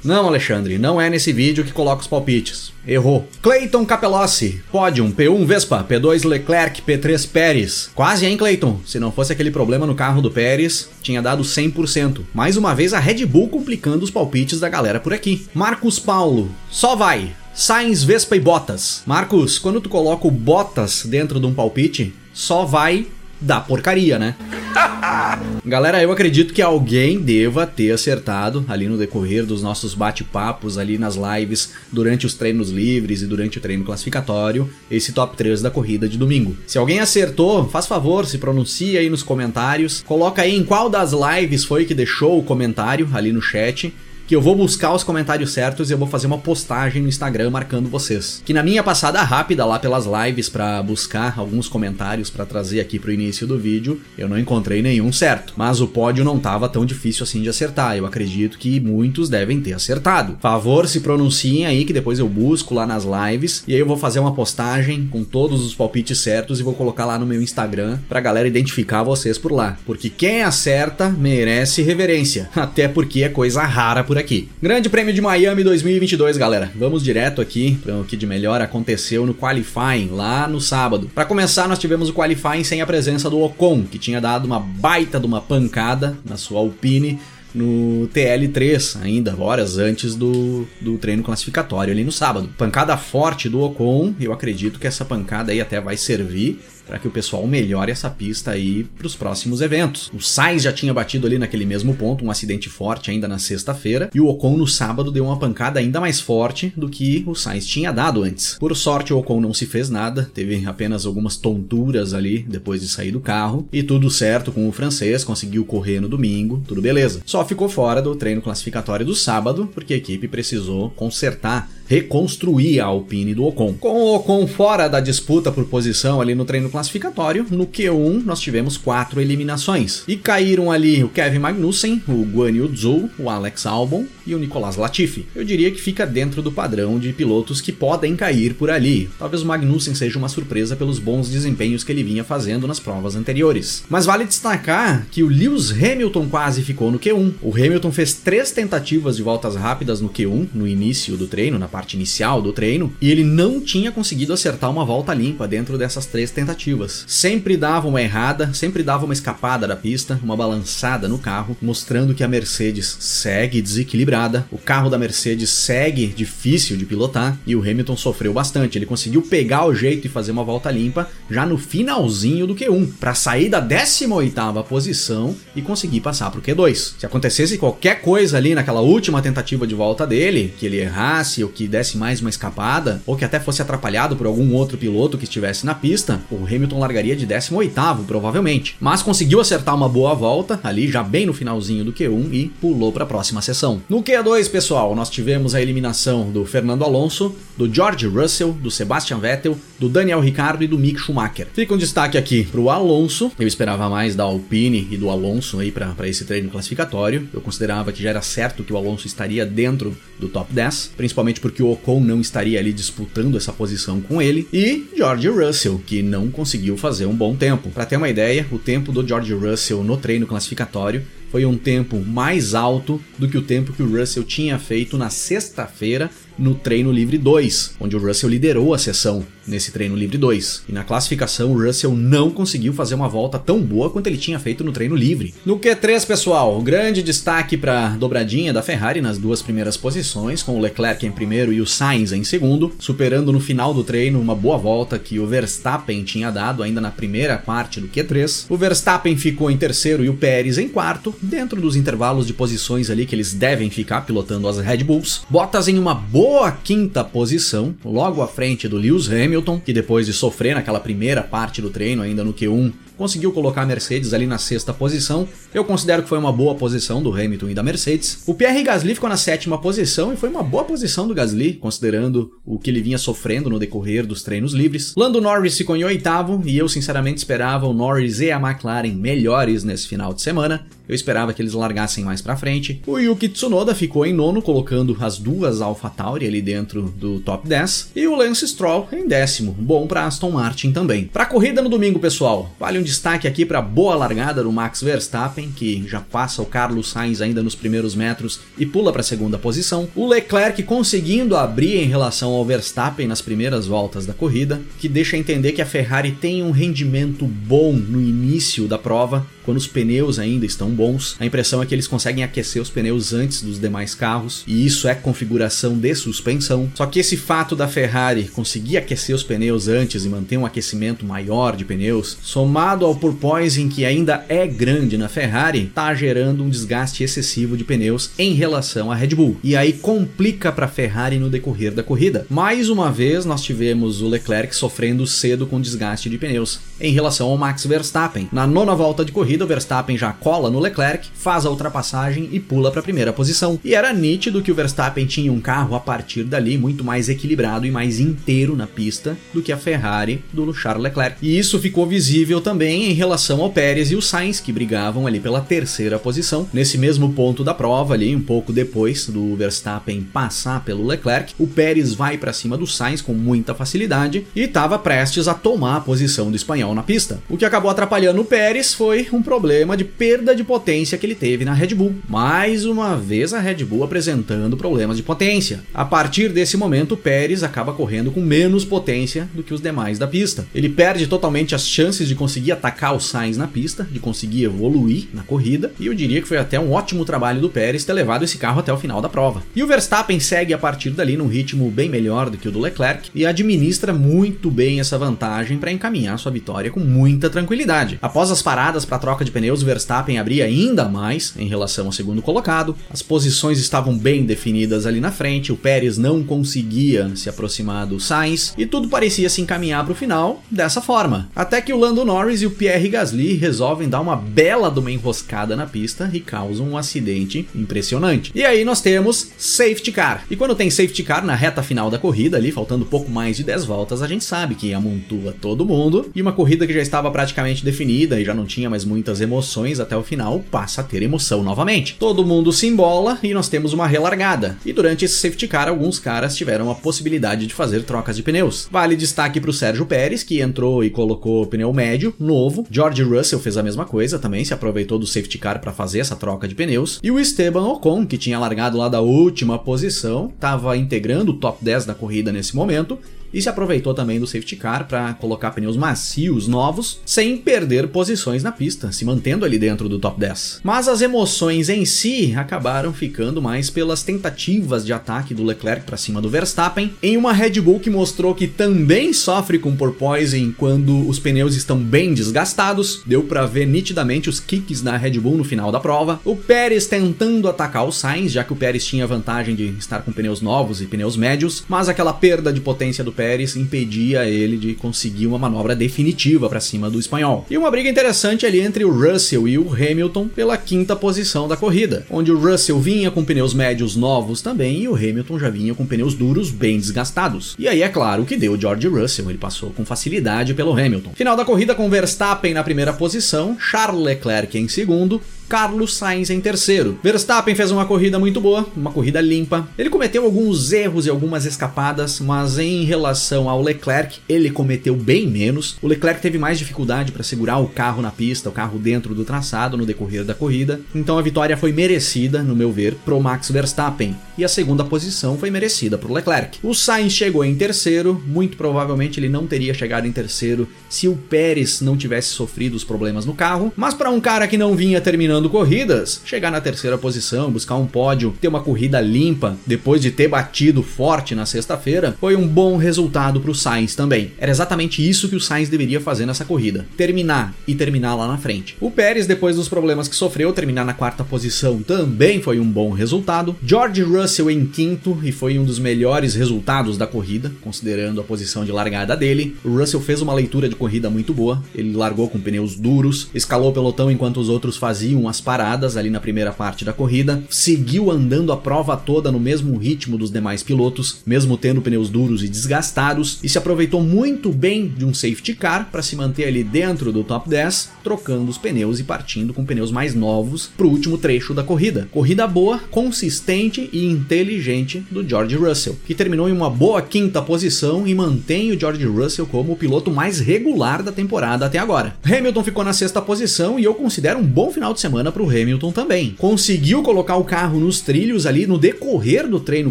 Não, 0.07 0.29
Alexandre, 0.29 0.79
não 0.79 1.01
é 1.01 1.11
nesse 1.11 1.33
vídeo 1.33 1.65
que 1.65 1.73
coloca 1.73 2.01
os 2.01 2.07
palpites. 2.07 2.73
Errou. 2.87 3.29
Clayton 3.43 3.85
Capelossi. 3.85 4.63
Pódium, 4.71 5.11
P1 5.11 5.45
Vespa, 5.45 5.83
P2 5.83 6.25
Leclerc, 6.25 6.81
P3 6.83 7.29
Pérez. 7.29 7.91
Quase, 7.93 8.25
hein, 8.25 8.37
Clayton? 8.37 8.79
Se 8.87 9.01
não 9.01 9.11
fosse 9.11 9.33
aquele 9.33 9.51
problema 9.51 9.85
no 9.85 9.97
carro 9.97 10.23
do 10.23 10.31
Pérez, 10.31 10.89
tinha 11.03 11.21
dado 11.21 11.43
100%. 11.43 12.21
Mais 12.33 12.57
uma 12.57 12.73
vez 12.73 12.95
a 12.95 13.01
Red 13.01 13.27
Bull 13.27 13.49
complicando 13.49 14.05
os 14.05 14.11
palpites 14.11 14.61
da 14.61 14.69
galera 14.69 15.01
por 15.01 15.13
aqui. 15.13 15.49
Marcos 15.53 15.99
Paulo. 15.99 16.53
Só 16.71 16.95
vai. 16.95 17.35
Sainz, 17.53 18.05
Vespa 18.05 18.37
e 18.37 18.41
Bottas. 18.41 19.03
Marcos, 19.07 19.59
quando 19.59 19.81
tu 19.81 19.89
coloca 19.89 20.29
o 20.29 20.31
Bottas 20.31 21.05
dentro 21.05 21.41
de 21.41 21.47
um 21.47 21.55
palpite, 21.55 22.15
só 22.33 22.65
vai 22.65 23.09
da 23.41 23.61
porcaria, 23.61 24.19
né? 24.19 24.35
Galera, 25.65 26.03
eu 26.03 26.13
acredito 26.13 26.55
que 26.55 26.63
alguém 26.63 27.21
deva 27.21 27.67
ter 27.67 27.91
acertado 27.91 28.65
ali 28.69 28.87
no 28.89 28.97
decorrer 28.97 29.45
dos 29.45 29.63
nossos 29.63 29.95
bate-papos 29.95 30.79
ali 30.79 30.99
nas 30.99 31.17
lives 31.17 31.73
durante 31.91 32.27
os 32.27 32.35
treinos 32.35 32.71
livres 32.71 33.23
e 33.23 33.27
durante 33.27 33.59
o 33.59 33.61
treino 33.61 33.85
classificatório, 33.85 34.71
esse 34.91 35.13
top 35.13 35.37
3 35.37 35.63
da 35.63 35.71
corrida 35.71 36.09
de 36.09 36.19
domingo. 36.19 36.57
Se 36.67 36.79
alguém 36.79 37.01
acertou, 37.01 37.69
faz 37.69 37.87
favor, 37.87 38.27
se 38.27 38.39
pronuncia 38.39 39.01
aí 39.01 39.11
nos 39.11 39.23
comentários, 39.23 40.03
coloca 40.07 40.43
aí 40.43 40.55
em 40.55 40.65
qual 40.65 40.89
das 40.89 41.13
lives 41.13 41.65
foi 41.65 41.85
que 41.85 41.95
deixou 41.95 42.39
o 42.39 42.43
comentário 42.43 43.09
ali 43.13 43.33
no 43.33 43.43
chat 43.43 43.93
que 44.27 44.35
eu 44.35 44.41
vou 44.41 44.57
buscar 44.57 44.93
os 44.93 45.05
comentários 45.05 45.53
certos 45.53 45.89
e 45.89 45.93
eu 45.93 45.99
vou 45.99 46.09
fazer 46.09 46.27
uma 46.27 46.39
postagem 46.39 47.01
no 47.01 47.09
Instagram 47.09 47.51
marcando 47.51 47.89
vocês. 47.89 48.43
Que 48.45 48.53
na 48.53 48.63
minha 48.63 48.83
passada 48.83 49.23
rápida 49.23 49.65
lá 49.65 49.79
pelas 49.79 50.07
lives 50.07 50.49
para 50.49 50.83
buscar 50.83 51.39
alguns 51.39 51.69
comentários 51.69 52.29
para 52.29 52.45
trazer 52.45 52.81
aqui 52.81 52.99
pro 52.99 53.13
início 53.13 53.47
do 53.47 53.57
vídeo, 53.57 54.01
eu 54.19 54.29
não 54.29 54.39
encontrei 54.39 54.83
nenhum 54.83 55.13
certo. 55.13 55.55
Mas 55.57 55.81
o 55.81 55.87
pódio 55.87 56.25
não 56.25 56.39
tava 56.39 56.69
tão 56.69 56.85
difícil 56.85 57.23
assim 57.23 57.41
de 57.41 57.49
acertar. 57.49 57.97
Eu 57.97 58.05
acredito 58.05 58.59
que 58.59 58.81
muitos 58.81 59.29
devem 59.29 59.61
ter 59.61 59.75
acertado. 59.75 60.37
Favor, 60.41 60.89
se 60.89 61.01
pronunciem 61.01 61.65
aí 61.65 61.85
que 61.85 61.93
depois 61.93 62.19
eu 62.19 62.29
busco 62.29 62.75
lá 62.75 62.85
nas 62.85 63.05
lives 63.05 63.63
e 63.69 63.75
aí 63.75 63.81
eu 63.81 63.87
vou 63.87 63.97
fazer 63.97 64.19
uma 64.19 64.35
postagem 64.35 65.07
com 65.07 65.23
todos 65.23 65.65
os 65.65 65.75
palpites 65.75 66.19
certos 66.19 66.59
e 66.59 66.65
vou 66.65 66.75
colocar 66.75 67.05
lá 67.05 67.19
no 67.19 67.27
meu 67.27 67.41
Instagram 67.41 67.99
pra 68.09 68.21
galera 68.21 68.49
identificar 68.49 69.05
vocês 69.05 69.39
por 69.39 69.53
lá. 69.53 69.77
Porque 69.87 70.09
quem 70.09 70.43
acerta 70.43 71.09
merece 71.09 71.83
reverência, 71.83 72.51
até 72.57 72.89
porque 72.89 73.23
é 73.23 73.29
coisa 73.29 73.63
rara 73.63 74.03
por 74.03 74.16
por 74.17 74.21
aqui. 74.21 74.49
Grande 74.63 74.89
Prêmio 74.89 75.13
de 75.13 75.21
Miami 75.21 75.63
2022, 75.63 76.39
galera. 76.39 76.73
Vamos 76.75 77.05
direto 77.05 77.43
aqui 77.43 77.79
para 77.83 77.97
o 77.97 78.05
que 78.05 78.17
de 78.17 78.27
melhor 78.27 78.63
aconteceu 78.63 79.27
no 79.27 79.35
qualifying 79.35 80.09
lá 80.11 80.49
no 80.49 80.59
sábado. 80.59 81.11
Para 81.15 81.27
começar, 81.27 81.69
nós 81.69 81.79
tivemos 81.79 82.09
o 82.09 82.15
qualifying 82.15 82.65
sem 82.65 82.81
a 82.81 82.87
presença 82.87 83.29
do 83.29 83.41
Ocon, 83.41 83.85
que 83.85 83.99
tinha 83.99 84.21
dado 84.21 84.47
uma 84.47 84.59
baita 84.59 85.21
de 85.21 85.27
uma 85.27 85.41
pancada 85.41 86.17
na 86.25 86.39
sua 86.39 86.61
Alpine 86.61 87.19
no 87.55 88.09
TL3, 88.09 89.03
ainda 89.03 89.35
horas 89.39 89.79
antes 89.79 90.15
do, 90.15 90.67
do 90.81 90.99
treino 90.99 91.23
classificatório 91.23 91.93
ali 91.93 92.05
no 92.05 92.13
sábado. 92.13 92.49
Pancada 92.57 92.97
forte 92.97 93.49
do 93.49 93.61
Ocon, 93.61 94.15
eu 94.21 94.33
acredito 94.33 94.79
que 94.79 94.87
essa 94.87 95.05
pancada 95.05 95.53
aí 95.53 95.61
até 95.61 95.81
vai 95.81 95.97
servir 95.97 96.61
para 96.87 96.99
que 96.99 97.09
o 97.09 97.11
pessoal 97.11 97.47
melhore 97.47 97.91
essa 97.91 98.09
pista 98.09 98.53
aí 98.53 98.85
para 98.85 99.07
os 99.07 99.17
próximos 99.17 99.61
eventos. 99.61 100.11
O 100.15 100.21
Sainz 100.21 100.63
já 100.63 100.73
tinha 100.73 100.95
batido 100.95 101.27
ali 101.27 101.39
naquele 101.39 101.67
mesmo 101.67 101.95
ponto, 101.95 102.25
um 102.25 102.31
acidente 102.31 102.69
forte 102.69 103.11
ainda 103.11 103.27
na 103.27 103.39
sexta-feira, 103.39 104.11
e 104.15 104.21
o 104.21 104.29
Ocon 104.29 104.57
no 104.57 104.67
sábado 104.67 105.11
deu 105.11 105.25
uma 105.25 105.39
pancada 105.39 105.81
ainda 105.81 106.01
mais 106.01 106.21
forte 106.21 106.73
do 106.77 106.89
que 106.89 107.25
o 107.27 107.35
Sainz 107.35 107.67
tinha 107.67 107.93
dado 107.93 108.23
antes. 108.23 108.57
Por 108.59 108.75
sorte, 108.77 109.13
o 109.13 109.19
Ocon 109.19 109.41
não 109.41 109.53
se 109.53 109.67
fez 109.67 109.91
nada, 109.91 110.31
teve 110.33 110.65
apenas 110.67 111.07
algumas 111.07 111.37
tonturas 111.37 112.15
ali 112.15 112.45
depois 112.49 112.81
de 112.81 112.89
sair 112.89 113.11
do 113.11 113.21
carro, 113.21 113.69
e 113.73 113.83
tudo 113.83 114.11
certo 114.11 114.53
com 114.53 114.69
o 114.69 114.73
francês, 114.73 115.25
conseguiu 115.25 115.65
correr 115.65 116.01
no 116.01 116.09
domingo, 116.09 116.63
tudo 116.67 116.81
beleza. 116.81 117.21
Só 117.27 117.45
ficou 117.45 117.69
fora 117.69 118.01
do 118.01 118.15
treino 118.15 118.43
classificatório 118.43 119.05
do 119.05 119.15
sábado, 119.15 119.69
porque 119.75 119.95
a 119.95 119.97
equipe 119.97 120.29
precisou 120.29 120.91
consertar 120.91 121.69
reconstruir 121.87 122.81
a 122.81 122.87
Alpine 122.87 123.35
do 123.35 123.45
Ocon. 123.45 123.75
Com 123.75 123.95
o 123.95 124.15
Ocon 124.17 124.47
fora 124.47 124.89
da 124.89 125.01
disputa 125.01 125.53
por 125.53 125.65
posição 125.67 126.21
ali 126.21 126.35
no 126.35 126.45
treino 126.45 126.69
classificatório, 126.69 127.47
no 127.51 127.67
Q1 127.67 128.25
nós 128.25 128.41
tivemos 128.41 128.77
quatro 128.77 129.21
eliminações. 129.21 130.03
E 130.07 130.17
caíram 130.17 130.71
ali 130.71 131.03
o 131.03 131.09
Kevin 131.09 131.39
Magnussen, 131.39 132.03
o 132.09 132.25
Guan 132.25 132.51
Yu 132.51 132.77
Zhou, 132.77 133.11
o 133.19 133.31
Alex 133.31 133.67
Albon 133.67 134.05
e 134.27 134.35
o 134.35 134.39
Nicolas 134.39 134.77
Latifi. 134.77 135.27
Eu 135.35 135.45
diria 135.45 135.71
que 135.71 135.81
fica 135.81 136.07
dentro 136.07 136.43
do 136.43 136.53
padrão 136.53 136.99
de 136.99 137.13
pilotos 137.13 137.61
que 137.61 137.73
podem 137.73 138.17
cair 138.17 138.55
por 138.55 138.71
ali. 138.71 139.09
Talvez 139.19 139.43
o 139.43 139.47
Magnussen 139.47 139.95
seja 139.95 140.19
uma 140.19 140.29
surpresa 140.29 140.75
pelos 140.75 140.99
bons 140.99 141.29
desempenhos 141.29 141.85
que 141.85 141.93
ele 141.93 142.03
vinha 142.03 142.25
fazendo 142.25 142.67
nas 142.67 142.81
provas 142.81 143.15
anteriores. 143.15 143.85
Mas 143.89 144.07
vale 144.07 144.25
destacar 144.25 145.07
que 145.11 145.23
o 145.23 145.29
Lewis 145.29 145.71
Hamilton 145.71 146.29
quase 146.29 146.63
ficou 146.63 146.91
no 146.91 146.99
Q1. 146.99 147.35
O 147.41 147.55
Hamilton 147.55 147.93
fez 147.93 148.15
três 148.15 148.51
tentativas 148.51 149.17
de 149.17 149.23
voltas 149.23 149.55
rápidas 149.55 150.01
no 150.01 150.09
Q1, 150.09 150.49
no 150.55 150.67
início 150.67 151.17
do 151.17 151.27
treino, 151.27 151.59
na 151.59 151.69
parte 151.77 151.95
inicial 151.95 152.41
do 152.41 152.55
treino, 152.55 152.91
e 153.03 153.11
ele 153.11 153.23
não 153.23 153.61
tinha 153.61 153.93
conseguido 153.93 154.33
acertar 154.33 154.71
uma 154.71 154.83
volta 154.83 155.13
limpa 155.13 155.47
dentro 155.47 155.77
dessas 155.77 156.07
três 156.07 156.31
tentativas. 156.31 157.05
Sempre 157.07 157.55
dava 157.55 157.87
uma 157.87 158.01
errada, 158.01 158.55
sempre 158.55 158.83
dava 158.83 159.05
uma 159.05 159.13
escapada 159.13 159.69
da 159.69 159.77
pista, 159.77 160.19
uma 160.23 160.35
balançada 160.35 161.07
no 161.07 161.19
carro, 161.19 161.55
mostrando 161.61 162.15
que 162.15 162.25
a 162.25 162.29
Mercedes 162.29 162.97
segue 162.99 163.61
desequilibrada, 163.61 164.47
o 164.51 164.57
carro 164.57 164.89
da 164.89 164.97
Mercedes 164.97 165.51
segue 165.51 166.07
difícil 166.07 166.79
de 166.79 166.87
pilotar 166.87 167.39
e 167.47 167.55
o 167.55 167.61
Hamilton 167.61 167.95
sofreu 167.99 168.33
bastante. 168.33 168.79
Ele 168.79 168.87
conseguiu 168.87 169.21
pegar 169.21 169.67
o 169.67 169.75
jeito 169.75 170.07
e 170.07 170.11
fazer 170.11 170.33
uma 170.33 170.45
volta 170.45 170.71
limpa 170.71 171.11
já 171.31 171.45
no 171.45 171.59
finalzinho 171.59 172.47
do 172.47 172.55
Q1, 172.55 172.93
para 172.99 173.15
sair 173.15 173.51
da 173.51 173.61
18ª 173.61 174.65
posição 174.65 175.37
e 175.55 175.61
conseguir 175.61 176.01
passar 176.01 176.31
para 176.31 176.41
o 176.41 176.43
Q2. 176.43 176.95
Se 176.99 177.05
acontecesse 177.05 177.59
qualquer 177.59 178.01
coisa 178.01 178.39
ali 178.39 178.55
naquela 178.55 178.81
última 178.81 179.21
tentativa 179.21 179.67
de 179.67 179.75
volta 179.75 180.07
dele, 180.07 180.55
que 180.59 180.65
ele 180.65 180.79
errasse 180.79 181.45
ou 181.45 181.51
que 181.51 181.66
desse 181.69 181.97
mais 181.97 182.21
uma 182.21 182.31
escapada, 182.31 183.03
ou 183.07 183.17
que 183.17 183.25
até 183.25 183.41
fosse 183.41 183.63
atrapalhado 183.63 184.17
por 184.17 184.27
algum 184.27 184.55
outro 184.55 184.79
piloto 184.79 185.19
que 185.19 185.25
estivesse 185.25 185.65
na 185.65 185.75
pista, 185.75 186.21
o 186.31 186.45
Hamilton 186.45 186.79
largaria 186.79 187.17
de 187.17 187.27
18º, 187.27 188.05
provavelmente. 188.07 188.77
Mas 188.81 189.03
conseguiu 189.03 189.41
acertar 189.41 189.75
uma 189.75 189.89
boa 189.89 190.15
volta 190.15 190.61
ali 190.63 190.89
já 190.89 191.03
bem 191.03 191.27
no 191.27 191.33
finalzinho 191.33 191.85
do 191.85 191.93
Q1 191.93 192.33
e 192.33 192.47
pulou 192.61 192.93
para 192.93 193.05
a 193.05 193.07
próxima 193.07 193.43
sessão. 193.43 193.83
No 193.89 194.03
Q2, 194.03 194.51
pessoal, 194.51 194.95
nós 194.95 195.11
tivemos 195.11 195.55
a 195.55 195.63
eliminação 195.63 196.31
do 196.31 196.45
Fernando 196.45 196.85
Alonso, 196.85 197.35
do 197.57 197.73
George 197.73 198.07
Russell, 198.07 198.53
do 198.53 198.71
Sebastian 198.71 199.19
Vettel, 199.19 199.57
do 199.79 199.89
Daniel 199.89 200.21
Ricciardo 200.21 200.65
e 200.65 200.67
do 200.67 200.79
Mick 200.79 200.99
Schumacher. 200.99 201.49
Fica 201.53 201.75
um 201.75 201.79
destaque 201.79 202.19
aqui 202.19 202.45
para 202.45 202.61
o 202.61 202.71
Alonso. 202.71 203.31
Eu 203.39 203.47
esperava 203.47 203.89
mais 203.89 204.15
da 204.15 204.25
Alpine 204.25 204.89
e 204.91 204.97
do 204.97 205.11
Alonso 205.11 205.59
aí 205.59 205.71
para 205.71 206.09
esse 206.09 206.25
treino 206.25 206.51
classificatório. 206.51 207.29
Eu 207.33 207.41
considerava 207.41 207.93
que 207.93 208.03
já 208.03 208.11
era 208.11 208.23
certo 208.23 208.65
que 208.65 208.73
o 208.73 208.77
Alonso 208.77 209.07
estaria 209.07 209.45
dentro 209.45 209.97
do 210.19 210.29
top 210.29 210.53
10, 210.53 210.93
principalmente 210.97 211.41
porque 211.41 211.56
o 211.63 211.71
Ocon 211.71 212.01
não 212.01 212.21
estaria 212.21 212.59
ali 212.59 212.73
disputando 212.73 213.37
essa 213.37 213.53
posição 213.53 214.01
com 214.01 214.21
ele, 214.21 214.49
e 214.53 214.87
George 214.97 215.29
Russell, 215.29 215.81
que 215.87 216.03
não 216.03 216.31
conseguiu 216.31 216.77
fazer 216.77 217.07
um 217.07 217.15
bom 217.15 217.35
tempo. 217.35 217.71
Para 217.71 217.87
ter 217.87 217.97
uma 217.97 218.09
ideia, 218.09 218.47
o 218.51 218.59
tempo 218.59 218.93
do 218.93 219.07
George 219.07 219.33
Russell 219.33 219.83
no 219.83 219.97
treino 219.97 220.27
classificatório 220.27 221.03
foi 221.31 221.45
um 221.45 221.57
tempo 221.57 221.99
mais 221.99 222.55
alto 222.55 223.01
do 223.19 223.29
que 223.29 223.37
o 223.37 223.43
tempo 223.43 223.73
que 223.73 223.83
o 223.83 223.99
Russell 223.99 224.25
tinha 224.25 224.59
feito 224.59 224.97
na 224.97 225.11
sexta-feira 225.11 226.11
no 226.39 226.55
treino 226.55 226.93
livre 226.93 227.19
2, 227.19 227.77
onde 227.81 227.97
o 227.97 227.99
Russell 227.99 228.31
liderou 228.31 228.75
a 228.75 228.79
sessão 228.79 229.25
nesse 229.47 229.71
treino 229.71 229.97
livre 229.97 230.19
2. 230.19 230.65
E 230.69 230.73
na 230.73 230.85
classificação, 230.85 231.53
o 231.53 231.65
Russell 231.65 231.95
não 231.95 232.31
conseguiu 232.31 232.73
fazer 232.73 232.95
uma 232.95 233.09
volta 233.09 233.39
tão 233.39 233.61
boa 233.61 233.91
quanto 233.91 234.07
ele 234.07 234.17
tinha 234.17 234.39
feito 234.39 234.65
no 234.65 234.73
treino 234.73 234.97
livre. 234.97 235.35
No 235.45 235.59
Q3, 235.59 236.07
pessoal, 236.07 236.61
grande 236.61 237.03
destaque 237.03 237.57
para 237.57 237.91
dobradinha 237.91 238.53
da 238.53 238.63
Ferrari 238.63 239.01
nas 239.01 239.19
duas 239.19 239.43
primeiras 239.43 239.77
posições, 239.77 240.43
com 240.43 240.57
o 240.57 240.61
Leclerc 240.61 241.07
em 241.07 241.13
primeiro 241.13 241.53
e 241.53 241.61
o 241.61 241.67
Sainz 241.67 242.13
em 242.13 242.25
segundo, 242.25 242.73
superando 242.79 243.33
no 243.33 243.41
final 243.41 243.73
do 243.73 243.85
treino 243.85 244.21
uma 244.21 244.35
boa 244.35 244.59
volta 244.59 244.99
que 244.99 245.19
o 245.19 245.27
Verstappen 245.27 246.03
tinha 246.03 246.31
dado 246.31 246.63
ainda 246.63 246.81
na 246.81 246.91
primeira 246.91 247.39
parte 247.39 247.81
do 247.81 247.89
Q3. 247.89 248.47
O 248.49 248.57
Verstappen 248.57 249.17
ficou 249.17 249.51
em 249.51 249.57
terceiro 249.57 250.05
e 250.05 250.09
o 250.09 250.15
Pérez 250.15 250.59
em 250.59 250.69
quarto, 250.69 251.15
dentro 251.23 251.61
dos 251.61 251.77
intervalos 251.77 252.27
de 252.27 252.33
posições 252.33 252.91
ali 252.91 253.07
que 253.07 253.15
eles 253.15 253.33
devem 253.33 253.71
ficar 253.71 254.03
pilotando 254.03 254.49
as 254.49 254.59
Red 254.59 254.79
Bulls. 254.79 255.23
Bottas 255.31 255.69
em 255.69 255.79
uma 255.79 255.95
boa 255.95 256.26
quinta 256.63 257.05
posição, 257.05 257.75
logo 257.85 258.23
à 258.23 258.27
frente 258.27 258.69
do 258.69 258.77
Lewis 258.77 259.09
Hamilton, 259.09 259.61
que 259.61 259.73
depois 259.73 260.07
de 260.07 260.13
sofrer 260.13 260.55
naquela 260.55 260.81
primeira 260.81 261.23
parte 261.23 261.63
do 261.63 261.71
treino, 261.71 262.03
ainda 262.03 262.25
no 262.25 262.33
Q1, 262.33 262.73
conseguiu 262.97 263.33
colocar 263.33 263.63
a 263.63 263.67
Mercedes 263.67 264.13
ali 264.15 264.27
na 264.27 264.39
sexta 264.39 264.73
posição. 264.73 265.29
Eu 265.53 265.65
considero 265.65 266.03
que 266.03 266.09
foi 266.09 266.19
uma 266.19 266.33
boa 266.33 266.55
posição 266.55 267.03
do 267.03 267.13
Hamilton 267.13 267.51
e 267.51 267.55
da 267.55 267.63
Mercedes. 267.63 268.23
O 268.27 268.35
Pierre 268.35 268.63
Gasly 268.63 268.95
ficou 268.95 269.09
na 269.09 269.17
sétima 269.17 269.59
posição 269.59 270.13
e 270.13 270.17
foi 270.17 270.29
uma 270.29 270.43
boa 270.43 270.65
posição 270.65 271.07
do 271.07 271.15
Gasly, 271.15 271.55
considerando 271.55 272.33
o 272.45 272.59
que 272.59 272.71
ele 272.71 272.81
vinha 272.81 272.99
sofrendo 272.99 273.51
no 273.51 273.59
decorrer 273.59 274.07
dos 274.07 274.23
treinos 274.23 274.53
livres. 274.53 274.95
Lando 274.97 275.21
Norris 275.21 275.57
ficou 275.57 275.77
em 275.77 275.85
oitavo 275.85 276.43
e 276.45 276.57
eu 276.57 276.69
sinceramente 276.69 277.19
esperava 277.19 277.67
o 277.67 277.75
Norris 277.75 278.21
e 278.21 278.31
a 278.31 278.41
McLaren 278.41 278.95
melhores 278.95 279.63
nesse 279.63 279.87
final 279.87 280.15
de 280.15 280.23
semana. 280.23 280.67
Eu 280.89 280.95
esperava 280.95 281.33
que 281.33 281.43
eles 281.43 281.53
largassem 281.53 282.05
mais 282.05 282.23
para 282.23 282.37
frente. 282.37 282.81
O 282.87 282.99
Yuki 282.99 283.29
Tsunoda 283.29 283.75
ficou 283.75 284.07
em 284.07 284.13
nono, 284.13 284.41
colocando 284.41 284.97
as 285.01 285.19
duas 285.19 285.61
AlphaTauri 285.61 286.27
ali 286.27 286.41
dentro 286.41 286.83
do 286.83 287.21
top 287.21 287.49
10. 287.49 287.91
E 287.97 288.07
o 288.07 288.15
Lance 288.15 288.47
Stroll 288.47 288.89
em 288.93 289.07
décimo, 289.07 289.53
bom 289.59 289.87
para 289.87 290.05
Aston 290.05 290.31
Martin 290.31 290.73
também. 290.73 291.05
Para 291.05 291.25
a 291.25 291.27
corrida 291.27 291.61
no 291.61 291.69
domingo, 291.69 291.99
pessoal, 291.99 292.55
vale 292.59 292.79
um 292.79 292.83
destaque 292.83 293.27
aqui 293.27 293.45
para 293.45 293.61
boa 293.61 293.97
largada 293.97 294.43
do 294.43 294.53
Max 294.53 294.83
Verstappen, 294.83 295.51
que 295.51 295.87
já 295.89 296.01
passa 296.01 296.43
o 296.43 296.47
Carlos 296.47 296.91
Sainz 296.91 297.21
ainda 297.21 297.43
nos 297.43 297.55
primeiros 297.55 297.95
metros 297.95 298.41
e 298.57 298.65
pula 298.65 298.93
para 298.93 299.01
a 299.01 299.05
segunda 299.05 299.39
posição. 299.39 299.89
O 299.95 300.07
Leclerc 300.07 300.63
conseguindo 300.63 301.37
abrir 301.37 301.77
em 301.77 301.89
relação 301.89 302.31
ao 302.31 302.45
Verstappen 302.45 303.07
nas 303.07 303.21
primeiras 303.21 303.67
voltas 303.67 304.07
da 304.07 304.15
corrida, 304.15 304.61
que 304.79 304.89
deixa 304.89 305.17
entender 305.17 305.53
que 305.53 305.63
a 305.63 305.67
Ferrari 305.67 306.13
tem 306.13 306.43
um 306.43 306.51
rendimento 306.51 307.27
bom 307.27 307.73
no 307.73 308.01
início 308.01 308.69
da 308.69 308.79
prova, 308.79 309.27
quando 309.47 309.57
os 309.57 309.67
pneus 309.67 310.19
ainda 310.19 310.45
estão 310.45 310.69
bons. 310.71 311.17
A 311.19 311.25
impressão 311.25 311.63
é 311.63 311.67
que 311.67 311.75
eles 311.75 311.87
conseguem 311.87 312.25
aquecer 312.25 312.61
os 312.61 312.69
pneus 312.69 313.15
antes 313.15 313.41
dos 313.41 313.59
demais 313.59 313.95
carros, 313.95 314.43
e 314.47 314.67
isso 314.67 314.89
é 314.89 314.95
configuração 314.95 315.79
de 315.79 315.95
suspensão. 315.95 316.71
Só 316.75 316.85
que 316.85 316.99
esse 316.99 317.17
fato 317.17 317.55
da 317.55 317.69
Ferrari 317.69 318.25
conseguir 318.25 318.77
aquecer 318.77 319.15
os 319.15 319.23
pneus 319.23 319.69
antes 319.69 320.05
e 320.05 320.09
manter 320.09 320.37
um 320.37 320.45
aquecimento 320.45 321.07
maior 321.07 321.57
de 321.57 321.65
pneus, 321.65 322.19
somado 322.23 322.85
ao 322.85 322.97
porpoising 322.97 323.69
que 323.69 323.85
ainda 323.85 324.25
é 324.29 324.47
grande 324.47 324.99
na 324.99 325.09
Ferrari, 325.09 325.65
está 325.65 325.95
gerando 325.95 326.43
um 326.43 326.51
desgaste 326.51 327.05
excessivo 327.05 327.57
de 327.57 327.63
pneus 327.63 328.11
em 328.19 328.35
relação 328.35 328.91
à 328.91 328.95
Red 328.97 329.15
Bull. 329.15 329.37
E 329.45 329.55
aí 329.55 329.73
complica 329.73 330.51
para 330.51 330.67
a 330.67 330.69
Ferrari 330.69 331.19
no 331.19 331.31
decorrer 331.31 331.73
da 331.73 331.83
corrida. 331.83 332.27
Mais 332.29 332.69
uma 332.69 332.91
vez 332.91 333.25
nós 333.25 333.43
tivemos 333.43 334.03
o 334.03 334.09
Leclerc 334.09 334.55
sofrendo 334.57 335.07
cedo 335.07 335.47
com 335.47 335.61
desgaste 335.61 336.11
de 336.11 336.19
pneus 336.19 336.59
em 336.81 336.93
relação 336.93 337.29
ao 337.29 337.39
Max 337.39 337.65
Verstappen. 337.65 338.29
Na 338.33 338.47
nona 338.47 338.75
volta 338.75 339.05
de 339.05 339.13
corrida, 339.13 339.36
o 339.45 339.47
Verstappen 339.47 339.97
já 339.97 340.13
cola 340.13 340.51
no 340.51 340.61
Leclerc, 340.61 341.09
faz 341.15 341.47
a 341.47 341.51
ultrapassagem 341.51 342.29
e 342.33 342.41
pula 342.41 342.71
para 342.71 342.81
a 342.81 342.83
primeira 342.83 343.13
posição. 343.13 343.59
E 343.65 343.75
era 343.75 343.93
nítido 343.93 344.43
que 344.43 344.53
o 344.53 344.55
Verstappen 344.55 345.07
tinha 345.07 345.33
um 345.33 345.41
carro 345.41 345.75
a 345.75 345.81
partir 345.81 346.25
dali 346.25 346.59
muito 346.59 346.85
mais 346.85 347.09
equilibrado 347.09 347.67
e 347.67 347.71
mais 347.71 348.01
inteiro 348.01 348.57
na 348.57 348.67
pista 348.67 349.17
do 349.33 349.43
que 349.43 349.53
a 349.53 349.57
Ferrari 349.57 350.23
do 350.33 350.53
Charles 350.53 350.83
Leclerc. 350.83 351.19
E 351.21 351.39
isso 351.39 351.59
ficou 351.59 351.87
visível 351.87 352.41
também 352.41 352.91
em 352.91 352.93
relação 352.93 353.41
ao 353.41 353.51
Pérez 353.51 353.91
e 353.91 353.97
o 353.97 354.03
Sainz, 354.03 354.41
que 354.41 354.53
brigavam 354.53 355.07
ali 355.07 355.21
pela 355.21 355.41
terceira 355.41 355.99
posição. 355.99 356.49
Nesse 356.53 356.79
mesmo 356.79 357.13
ponto 357.13 357.45
da 357.45 357.55
prova, 357.55 357.95
ali 357.95 358.15
um 358.15 358.21
pouco 358.21 358.53
depois 358.53 359.07
do 359.07 359.37
Verstappen 359.37 360.03
passar 360.13 360.65
pelo 360.65 360.87
Leclerc, 360.87 361.35
o 361.39 361.47
Pérez 361.47 361.95
vai 361.95 362.17
para 362.19 362.33
cima 362.33 362.57
do 362.57 362.67
Sainz 362.67 363.01
com 363.01 363.13
muita 363.13 363.55
facilidade 363.55 364.27
e 364.35 364.43
estava 364.43 364.79
prestes 364.79 365.29
a 365.29 365.35
tomar 365.35 365.77
a 365.77 365.81
posição 365.81 366.31
do 366.31 366.37
espanhol 366.37 366.75
na 366.75 366.83
pista. 366.83 367.21
O 367.29 367.37
que 367.37 367.45
acabou 367.45 367.71
atrapalhando 367.71 368.21
o 368.21 368.25
Pérez 368.25 368.75
foi 368.75 369.09
um 369.13 369.23
problema 369.27 369.77
de 369.77 369.83
perda 369.83 370.37
de 370.37 370.45
potência 370.45 370.97
que 370.97 371.05
ele 371.05 371.17
teve 371.17 371.45
na 371.45 371.53
Red 371.53 371.75
Bull. 371.75 371.97
Mais 372.09 372.65
uma 372.65 372.97
vez 372.97 373.35
a 373.35 373.41
Red 373.41 373.65
Bull 373.65 373.83
apresentando 373.83 374.57
problemas 374.57 374.97
de 374.97 375.03
potência. 375.03 375.65
A 375.75 375.85
partir 375.85 376.29
desse 376.29 376.57
momento, 376.57 376.97
Pérez 376.97 377.43
acaba 377.43 377.73
correndo 377.73 378.13
com 378.13 378.21
menos 378.21 378.65
potência 378.65 379.29
do 379.35 379.43
que 379.43 379.53
os 379.53 379.61
demais 379.61 379.99
da 379.99 380.07
pista. 380.07 380.47
Ele 380.55 380.69
perde 380.69 381.09
totalmente 381.09 381.57
as 381.57 381.67
chances 381.67 382.07
de 382.07 382.15
conseguir 382.15 382.53
atacar 382.53 382.95
o 382.95 383.01
Sainz 383.01 383.37
na 383.37 383.49
pista, 383.49 383.83
de 383.91 383.99
conseguir 383.99 384.45
evoluir 384.45 385.09
na 385.13 385.25
corrida, 385.25 385.73
e 385.81 385.87
eu 385.87 385.95
diria 385.95 386.23
que 386.23 386.29
foi 386.29 386.39
até 386.39 386.61
um 386.61 386.71
ótimo 386.71 387.05
trabalho 387.05 387.41
do 387.41 387.51
Pérez 387.51 387.85
ter 387.85 387.95
levado 387.95 388.23
esse 388.23 388.39
carro 388.39 388.61
até 388.61 388.73
o 388.73 388.79
final 388.79 389.03
da 389.03 389.09
prova. 389.09 389.43
E 389.57 389.63
o 389.63 389.67
Verstappen 389.67 390.21
segue 390.21 390.55
a 390.55 390.59
partir 390.59 390.91
dali 390.91 391.17
num 391.17 391.27
ritmo 391.27 391.69
bem 391.69 391.89
melhor 391.89 392.31
do 392.31 392.39
que 392.39 392.47
o 392.47 392.53
do 392.53 392.61
Leclerc 392.61 393.11
e 393.13 393.27
administra 393.27 393.93
muito 393.93 394.53
bem 394.53 394.79
essa 394.79 394.97
vantagem 394.97 395.59
para 395.59 395.73
encaminhar 395.73 396.17
sua 396.17 396.31
vitória 396.31 396.71
com 396.71 396.79
muita 396.79 397.29
tranquilidade. 397.29 397.99
Após 398.01 398.31
as 398.31 398.41
paradas 398.41 398.85
para 398.85 399.01
troca 399.01 399.16
de 399.25 399.31
pneus, 399.31 399.63
Verstappen 399.63 400.19
abria 400.19 400.45
ainda 400.45 400.89
mais 400.89 401.35
em 401.39 401.49
relação 401.49 401.87
ao 401.87 401.93
segundo 401.93 402.23
colocado. 402.23 402.77
As 402.91 403.03
posições 403.03 403.59
estavam 403.59 403.97
bem 403.97 404.25
definidas 404.25 404.87
ali 404.87 405.01
na 405.01 405.11
frente, 405.11 405.53
o 405.53 405.57
Pérez 405.57 405.99
não 405.99 406.23
conseguia 406.23 407.15
se 407.15 407.29
aproximar 407.29 407.87
do 407.87 408.01
Sainz 408.01 408.55
e 408.57 408.67
tudo 408.67 408.89
parecia 408.89 409.29
se 409.29 409.41
encaminhar 409.41 409.85
para 409.85 409.93
o 409.93 409.97
final 409.97 410.43
dessa 410.51 410.81
forma. 410.81 411.29
Até 411.35 411.61
que 411.61 411.73
o 411.73 411.79
Lando 411.79 412.05
Norris 412.05 412.43
e 412.43 412.47
o 412.47 412.51
Pierre 412.51 412.89
Gasly 412.89 413.35
resolvem 413.35 413.89
dar 413.89 414.01
uma 414.01 414.17
bela 414.17 414.71
de 414.71 414.79
uma 414.79 414.91
enroscada 414.91 415.57
na 415.57 415.67
pista 415.67 416.11
e 416.13 416.21
causam 416.21 416.71
um 416.71 416.77
acidente 416.77 417.49
impressionante. 417.55 418.33
E 418.35 418.45
aí 418.45 418.65
nós 418.65 418.81
temos 418.81 419.31
safety 419.37 419.93
car. 419.93 420.25
E 420.31 420.37
quando 420.37 420.55
tem 420.55 420.71
safety 420.71 421.03
car 421.03 421.25
na 421.25 421.35
reta 421.35 421.63
final 421.63 421.91
da 421.91 421.99
corrida, 421.99 422.37
ali 422.37 422.51
faltando 422.53 422.85
pouco 422.85 423.11
mais 423.11 423.37
de 423.37 423.45
10 423.45 423.65
voltas, 423.65 424.03
a 424.03 424.07
gente 424.07 424.25
sabe 424.25 424.55
que 424.55 424.75
amontoa 424.75 425.35
todo 425.41 425.65
mundo 425.65 426.11
e 426.15 426.23
uma 426.23 426.33
corrida 426.33 426.67
que 426.67 426.73
já 426.73 426.81
estava 426.81 427.11
praticamente 427.11 427.65
definida 427.65 428.21
e 428.21 428.25
já 428.25 428.35
não 428.35 428.47
tinha 428.47 428.71
mais 428.71 428.85
muitas 428.97 429.21
emoções 429.21 429.79
até 429.79 429.95
o 429.95 430.03
final, 430.03 430.43
passa 430.51 430.81
a 430.81 430.85
ter 430.85 431.03
emoção 431.03 431.43
novamente. 431.43 431.97
Todo 431.99 432.25
mundo 432.25 432.51
se 432.51 432.67
embola 432.67 433.19
e 433.23 433.35
nós 433.35 433.47
temos 433.47 433.75
uma 433.75 433.87
relargada. 433.87 434.57
E 434.65 434.73
durante 434.73 435.05
esse 435.05 435.17
safety 435.17 435.47
car, 435.47 435.69
alguns 435.69 435.99
caras 435.99 436.35
tiveram 436.35 436.71
a 436.71 436.75
possibilidade 436.75 437.47
de 437.47 437.53
fazer 437.53 437.83
trocas 437.83 438.17
de 438.17 438.23
pneus. 438.23 438.67
Vale 438.73 438.97
destaque 438.97 439.39
para 439.39 439.51
o 439.51 439.53
Sérgio 439.53 439.85
Pérez, 439.85 440.23
que 440.23 440.41
entrou 440.41 440.83
e 440.83 440.89
colocou 440.89 441.47
pneu 441.47 441.71
médio, 441.75 442.15
novo. 442.19 442.67
George 442.71 443.03
Russell 443.03 443.39
fez 443.39 443.59
a 443.59 443.63
mesma 443.63 443.85
coisa 443.85 444.19
também, 444.19 444.47
se 444.47 444.55
aproveitou 444.55 444.99
do 444.99 445.07
safety 445.07 445.37
car 445.37 445.61
para 445.61 445.73
fazer 445.73 445.99
essa 445.99 446.17
troca 446.17 446.49
de 446.49 446.55
pneus. 446.55 446.99
E 447.03 447.11
o 447.11 447.21
Esteban 447.21 447.67
Ocon, 447.67 448.07
que 448.07 448.17
tinha 448.17 448.39
largado 448.39 448.79
lá 448.79 448.89
da 448.89 449.03
última 449.03 449.59
posição, 449.59 450.33
estava 450.35 450.75
integrando 450.75 451.33
o 451.33 451.37
top 451.37 451.63
10 451.63 451.85
da 451.85 451.95
corrida 451.95 452.33
nesse 452.33 452.57
momento 452.57 452.99
e 453.37 453.43
se 453.43 453.51
aproveitou 453.51 453.93
também 453.93 454.19
do 454.19 454.27
safety 454.27 454.57
car 454.57 454.89
para 454.89 455.13
colocar 455.13 455.51
pneus 455.51 455.77
macios 455.77 456.49
novos, 456.49 457.01
sem 457.05 457.37
perder 457.37 457.89
posições 457.89 458.43
na 458.43 458.51
pista, 458.51 458.91
se 458.91 459.05
mantendo 459.05 459.45
ali 459.45 459.59
dentro 459.59 459.91
do 459.91 459.99
top 459.99 460.19
10. 460.19 460.61
Mas 460.65 460.89
as 460.89 461.03
emoções 461.03 461.69
em 461.69 461.85
si 461.85 462.33
acabaram 462.35 462.95
ficando 462.95 463.43
mais 463.43 463.69
pelas 463.69 464.03
tentativas 464.03 464.87
de 464.87 464.93
ataque 464.95 465.35
do 465.35 465.45
Leclerc 465.45 465.85
para 465.85 465.99
cima 465.99 466.23
do 466.23 466.31
Verstappen, 466.31 466.95
em 467.03 467.19
uma 467.19 467.35
Red 467.35 467.61
Bull 467.61 467.79
que 467.79 467.91
mostrou 467.91 468.35
que 468.35 468.47
também 468.47 469.13
sofre 469.13 469.59
com 469.59 469.77
porpoising 469.77 470.55
quando 470.57 471.07
os 471.07 471.19
pneus 471.19 471.55
estão 471.55 471.77
bem 471.77 472.15
desgastados, 472.15 473.03
deu 473.05 473.23
para 473.25 473.45
ver 473.45 473.67
nitidamente 473.67 474.31
os 474.31 474.41
kicks 474.41 474.81
da 474.81 474.97
Red 474.97 475.21
Bull 475.21 475.37
no 475.37 475.45
final 475.45 475.71
da 475.71 475.79
prova. 475.79 476.19
O 476.25 476.37
Pérez 476.37 476.87
tentando 476.87 477.51
atacar 477.51 477.87
o 477.87 477.93
Sainz, 477.93 478.33
já 478.33 478.43
que 478.43 478.55
o 478.55 478.57
Pérez 478.57 478.87
tinha 478.87 479.07
vantagem 479.07 479.55
de 479.55 479.75
estar 479.79 480.01
com 480.01 480.11
pneus 480.11 480.41
novos 480.41 480.81
e 480.81 480.87
pneus 480.87 481.19
médios, 481.19 481.65
mas 481.69 481.91
aquela 481.91 482.15
perda 482.15 482.51
de 482.51 482.63
potência 482.63 483.05
do 483.05 483.13
Pérez 483.13 483.26
impedia 483.57 484.27
ele 484.27 484.57
de 484.57 484.75
conseguir 484.75 485.27
uma 485.27 485.39
manobra 485.39 485.75
definitiva 485.75 486.49
para 486.49 486.61
cima 486.61 486.91
do 486.91 486.99
espanhol. 486.99 487.47
E 487.51 487.57
uma 487.57 487.71
briga 487.71 487.89
interessante 487.89 488.47
ali 488.47 488.61
entre 488.61 488.85
o 488.85 488.91
Russell 488.91 489.49
e 489.49 489.59
o 489.59 489.73
Hamilton 489.73 490.29
pela 490.29 490.57
quinta 490.57 490.95
posição 490.95 491.49
da 491.49 491.57
corrida, 491.57 492.07
onde 492.11 492.31
o 492.31 492.39
Russell 492.39 492.81
vinha 492.81 493.11
com 493.11 493.25
pneus 493.25 493.55
médios 493.55 493.97
novos 493.97 494.41
também 494.41 494.83
e 494.83 494.89
o 494.89 494.95
Hamilton 494.95 495.39
já 495.39 495.51
vinha 495.51 495.75
com 495.75 495.87
pneus 495.87 496.15
duros 496.15 496.51
bem 496.51 496.79
desgastados. 496.79 497.55
E 497.59 497.69
aí 497.69 497.83
é 497.83 497.89
claro 497.89 498.25
que 498.25 498.37
deu 498.37 498.59
George 498.59 498.89
Russell, 498.89 499.29
ele 499.31 499.39
passou 499.39 499.71
com 499.71 499.85
facilidade 499.85 500.55
pelo 500.55 500.73
Hamilton. 500.73 501.13
Final 501.15 501.37
da 501.37 501.45
corrida 501.45 501.75
com 501.75 501.89
Verstappen 501.89 502.55
na 502.55 502.65
primeira 502.65 502.93
posição, 502.93 503.57
Charles 503.59 504.03
Leclerc 504.03 504.59
em 504.59 504.69
segundo, 504.69 505.21
Carlos 505.49 505.95
Sainz 505.97 506.31
em 506.31 506.41
terceiro. 506.41 506.99
Verstappen 507.03 507.55
fez 507.55 507.71
uma 507.71 507.87
corrida 507.87 508.19
muito 508.19 508.41
boa, 508.41 508.67
uma 508.77 508.91
corrida 508.91 509.21
limpa. 509.21 509.69
Ele 509.79 509.91
cometeu 509.91 510.25
alguns 510.25 510.73
erros 510.73 511.07
e 511.07 511.11
algumas 511.11 511.45
escapadas, 511.45 512.21
mas 512.21 512.59
em 512.59 512.85
relação 512.85 513.49
ao 513.49 513.63
Leclerc, 513.63 514.19
ele 514.29 514.51
cometeu 514.51 514.97
bem 514.97 515.27
menos. 515.27 515.77
O 515.81 515.87
Leclerc 515.87 516.21
teve 516.21 516.39
mais 516.39 516.59
dificuldade 516.59 517.13
para 517.13 517.23
segurar 517.23 517.59
o 517.59 517.69
carro 517.69 518.03
na 518.03 518.11
pista, 518.11 518.49
o 518.49 518.53
carro 518.53 518.79
dentro 518.79 519.15
do 519.15 519.25
traçado 519.25 519.77
no 519.77 519.87
decorrer 519.87 520.25
da 520.25 520.35
corrida. 520.35 520.81
Então 520.95 521.19
a 521.19 521.23
vitória 521.23 521.57
foi 521.57 521.73
merecida, 521.73 522.43
no 522.43 522.57
meu 522.57 522.73
ver, 522.73 522.95
pro 523.05 523.21
Max 523.21 523.51
Verstappen. 523.51 524.17
E 524.37 524.45
a 524.45 524.49
segunda 524.49 524.85
posição 524.85 525.39
foi 525.39 525.51
merecida 525.51 525.97
pro 525.97 526.13
Leclerc. 526.13 526.59
O 526.63 526.75
Sainz 526.75 527.13
chegou 527.13 527.45
em 527.45 527.55
terceiro, 527.55 528.23
muito 528.27 528.57
provavelmente 528.57 529.21
ele 529.21 529.29
não 529.29 529.47
teria 529.47 529.75
chegado 529.75 530.07
em 530.07 530.13
terceiro 530.13 530.69
se 530.89 531.09
o 531.09 531.17
Pérez 531.17 531.81
não 531.81 531.97
tivesse 531.97 532.29
sofrido 532.29 532.75
os 532.75 532.85
problemas 532.85 533.25
no 533.25 533.35
carro, 533.35 533.73
mas 533.77 533.95
para 533.95 534.11
um 534.11 534.21
cara 534.21 534.49
que 534.49 534.59
não 534.59 534.75
vinha 534.75 535.01
terminando 535.01 535.36
terminando 535.37 535.51
corridas, 535.51 536.21
chegar 536.25 536.51
na 536.51 536.61
terceira 536.61 536.97
posição, 536.97 537.51
buscar 537.51 537.75
um 537.77 537.87
pódio, 537.87 538.35
ter 538.41 538.49
uma 538.49 538.63
corrida 538.63 539.01
limpa, 539.01 539.57
depois 539.67 540.01
de 540.01 540.11
ter 540.11 540.29
batido 540.29 540.83
forte 540.83 541.35
na 541.35 541.45
sexta-feira, 541.45 542.17
foi 542.19 542.35
um 542.35 542.47
bom 542.47 542.77
resultado 542.77 543.41
para 543.41 543.51
o 543.51 543.55
Sainz 543.55 543.95
também. 543.95 544.33
Era 544.39 544.51
exatamente 544.51 545.07
isso 545.07 545.29
que 545.29 545.37
o 545.37 545.41
Sainz 545.41 545.69
deveria 545.69 546.01
fazer 546.01 546.25
nessa 546.25 546.45
corrida: 546.45 546.87
terminar 546.97 547.55
e 547.67 547.75
terminar 547.75 548.15
lá 548.15 548.27
na 548.27 548.39
frente. 548.39 548.77
O 548.81 548.91
Pérez, 548.91 549.27
depois 549.27 549.57
dos 549.57 549.69
problemas 549.69 550.09
que 550.09 550.17
sofreu, 550.17 550.53
terminar 550.53 550.85
na 550.85 550.95
quarta 550.95 551.23
posição 551.23 551.83
também 551.83 552.41
foi 552.41 552.59
um 552.59 552.71
bom 552.71 552.93
resultado. 552.93 553.55
George 553.63 554.03
Russell 554.03 554.51
em 554.51 554.65
quinto 554.65 555.19
e 555.23 555.33
foi 555.33 555.59
um 555.59 555.65
dos 555.65 555.79
melhores 555.79 556.35
resultados 556.35 556.97
da 556.97 557.07
corrida, 557.07 557.53
considerando 557.61 558.21
a 558.21 558.25
posição 558.25 558.65
de 558.65 558.73
largada 558.73 559.17
dele. 559.17 559.57
O 559.65 559.77
Russell 559.77 560.01
fez 560.01 560.23
uma 560.23 560.33
leitura 560.33 560.69
de 560.69 560.77
corrida 560.77 561.11
muito 561.11 561.35
boa, 561.35 561.63
ele 561.75 561.95
largou 561.95 562.29
com 562.29 562.41
pneus 562.41 562.75
duros, 562.75 563.29
escalou 563.35 563.71
o 563.71 563.75
pelotão 563.75 564.11
enquanto 564.11 564.39
os 564.39 564.49
outros 564.49 564.77
faziam 564.77 565.26
as 565.29 565.41
paradas 565.41 565.97
ali 565.97 566.11
na 566.11 566.21
primeira 566.21 566.53
parte 566.53 566.85
da 566.85 566.93
corrida, 566.93 567.43
seguiu 567.49 568.11
andando 568.11 568.53
a 568.53 568.57
prova 568.57 568.97
toda 568.97 569.31
no 569.31 569.41
mesmo 569.41 569.77
ritmo 569.77 570.19
dos 570.19 570.31
demais 570.31 570.63
pilotos, 570.63 571.19
mesmo 571.27 571.57
tendo 571.57 571.83
pneus 571.83 572.09
duros 572.09 572.43
e 572.43 572.49
desgastados, 572.49 573.39
e 573.43 573.49
se 573.49 573.59
aproveitou 573.59 574.03
muito 574.03 574.53
bem 574.53 574.89
de 574.89 575.05
um 575.05 575.15
safety 575.15 575.55
car 575.55 575.89
para 575.91 576.03
se 576.03 576.17
manter 576.17 576.47
ali 576.47 576.63
dentro 576.63 577.13
do 577.13 577.25
top 577.25 577.49
10, 577.49 577.91
trocando 578.03 578.51
os 578.51 578.59
pneus 578.59 579.01
e 579.01 579.05
partindo 579.05 579.53
com 579.53 579.65
pneus 579.65 579.91
mais 579.91 580.15
novos 580.15 580.71
para 580.77 580.87
o 580.87 580.91
último 580.91 581.19
trecho 581.19 581.55
da 581.55 581.63
corrida. 581.63 582.09
Corrida 582.11 582.47
boa, 582.47 582.79
consistente 582.91 583.89
e 583.93 584.05
inteligente 584.07 585.05
do 585.11 585.27
George 585.27 585.57
Russell, 585.57 585.97
que 586.07 586.15
terminou 586.15 586.49
em 586.49 586.53
uma 586.53 586.71
boa 586.71 587.03
quinta 587.03 587.43
posição 587.43 588.07
e 588.07 588.15
mantém 588.15 588.73
o 588.73 588.79
George 588.79 589.05
Russell 589.05 589.47
como 589.47 589.73
o 589.73 589.77
piloto 589.77 590.11
mais 590.11 590.41
regular 590.41 591.03
da 591.03 591.13
temporada 591.13 591.67
até 591.67 591.79
agora. 591.79 592.17
Hamilton 592.25 592.65
ficou 592.65 592.85
na 592.85 592.93
sexta 592.93 593.21
posição 593.21 593.79
e 593.79 593.85
eu 593.85 593.95
considero 593.95 594.39
um 594.39 594.45
bom 594.45 594.71
final 594.71 594.93
de 594.93 595.01
semana 595.01 595.16
semana 595.17 595.33
para 595.33 595.43
o 595.43 595.49
Hamilton 595.49 595.93
também. 595.93 596.35
Conseguiu 596.37 597.03
colocar 597.03 597.37
o 597.37 597.45
carro 597.45 597.81
nos 597.81 598.03
trilhos 598.03 598.45
ali 598.45 598.67
no 598.67 598.77
decorrer 598.77 599.49
do 599.49 599.59
treino 599.59 599.91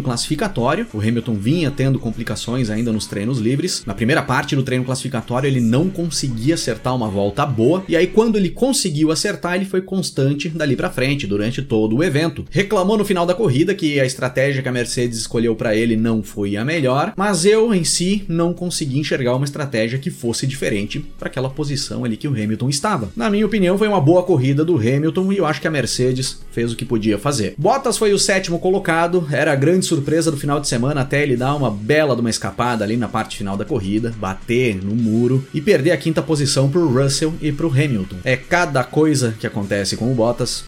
classificatório. 0.00 0.86
O 0.94 1.00
Hamilton 1.00 1.34
vinha 1.34 1.68
tendo 1.68 1.98
complicações 1.98 2.70
ainda 2.70 2.92
nos 2.92 3.06
treinos 3.06 3.38
livres. 3.38 3.82
Na 3.84 3.92
primeira 3.92 4.22
parte 4.22 4.54
do 4.54 4.62
treino 4.62 4.84
classificatório, 4.84 5.48
ele 5.48 5.60
não 5.60 5.88
conseguia 5.88 6.54
acertar 6.54 6.94
uma 6.94 7.08
volta 7.08 7.44
boa. 7.44 7.82
E 7.88 7.96
aí, 7.96 8.06
quando 8.06 8.36
ele 8.36 8.50
conseguiu 8.50 9.10
acertar, 9.10 9.56
ele 9.56 9.64
foi 9.64 9.82
constante 9.82 10.48
dali 10.48 10.76
para 10.76 10.90
frente 10.90 11.26
durante 11.26 11.60
todo 11.60 11.96
o 11.96 12.04
evento. 12.04 12.44
Reclamou 12.48 12.96
no 12.96 13.04
final 13.04 13.26
da 13.26 13.34
corrida 13.34 13.74
que 13.74 13.98
a 13.98 14.06
estratégia 14.06 14.62
que 14.62 14.68
a 14.68 14.72
Mercedes 14.72 15.18
escolheu 15.18 15.56
para 15.56 15.74
ele 15.74 15.96
não 15.96 16.22
foi 16.22 16.56
a 16.56 16.64
melhor, 16.64 17.14
mas 17.16 17.44
eu 17.44 17.74
em 17.74 17.82
si 17.82 18.24
não 18.28 18.54
consegui 18.54 19.00
enxergar 19.00 19.34
uma 19.34 19.44
estratégia 19.44 19.98
que 19.98 20.10
fosse 20.10 20.46
diferente 20.46 21.00
para 21.18 21.26
aquela 21.26 21.50
posição 21.50 22.04
ali 22.04 22.16
que 22.16 22.28
o 22.28 22.32
Hamilton 22.32 22.68
estava. 22.68 23.10
Na 23.16 23.28
minha 23.28 23.46
opinião, 23.46 23.76
foi 23.76 23.88
uma 23.88 24.00
boa 24.00 24.22
corrida 24.22 24.64
do 24.64 24.76
Hamilton 24.76 25.15
Hamilton 25.16 25.32
e 25.32 25.38
eu 25.38 25.46
acho 25.46 25.60
que 25.60 25.68
a 25.68 25.70
Mercedes 25.70 26.40
fez 26.52 26.72
o 26.72 26.76
que 26.76 26.84
podia 26.84 27.18
fazer. 27.18 27.54
Bottas 27.56 27.96
foi 27.96 28.12
o 28.12 28.18
sétimo 28.18 28.58
colocado, 28.58 29.26
era 29.30 29.52
a 29.52 29.56
grande 29.56 29.86
surpresa 29.86 30.30
do 30.30 30.36
final 30.36 30.60
de 30.60 30.68
semana 30.68 31.00
até 31.00 31.22
ele 31.22 31.36
dar 31.36 31.54
uma 31.54 31.70
bela 31.70 32.14
de 32.14 32.20
uma 32.20 32.30
escapada 32.30 32.84
ali 32.84 32.96
na 32.96 33.08
parte 33.08 33.36
final 33.36 33.56
da 33.56 33.64
corrida, 33.64 34.14
bater 34.18 34.76
no 34.82 34.94
muro 34.94 35.46
e 35.54 35.60
perder 35.60 35.92
a 35.92 35.96
quinta 35.96 36.22
posição 36.22 36.70
pro 36.70 36.88
Russell 36.88 37.34
e 37.40 37.50
pro 37.50 37.70
Hamilton. 37.70 38.16
É 38.24 38.36
cada 38.36 38.84
coisa 38.84 39.34
que 39.38 39.46
acontece 39.46 39.96
com 39.96 40.10
o 40.10 40.14
Bottas. 40.14 40.64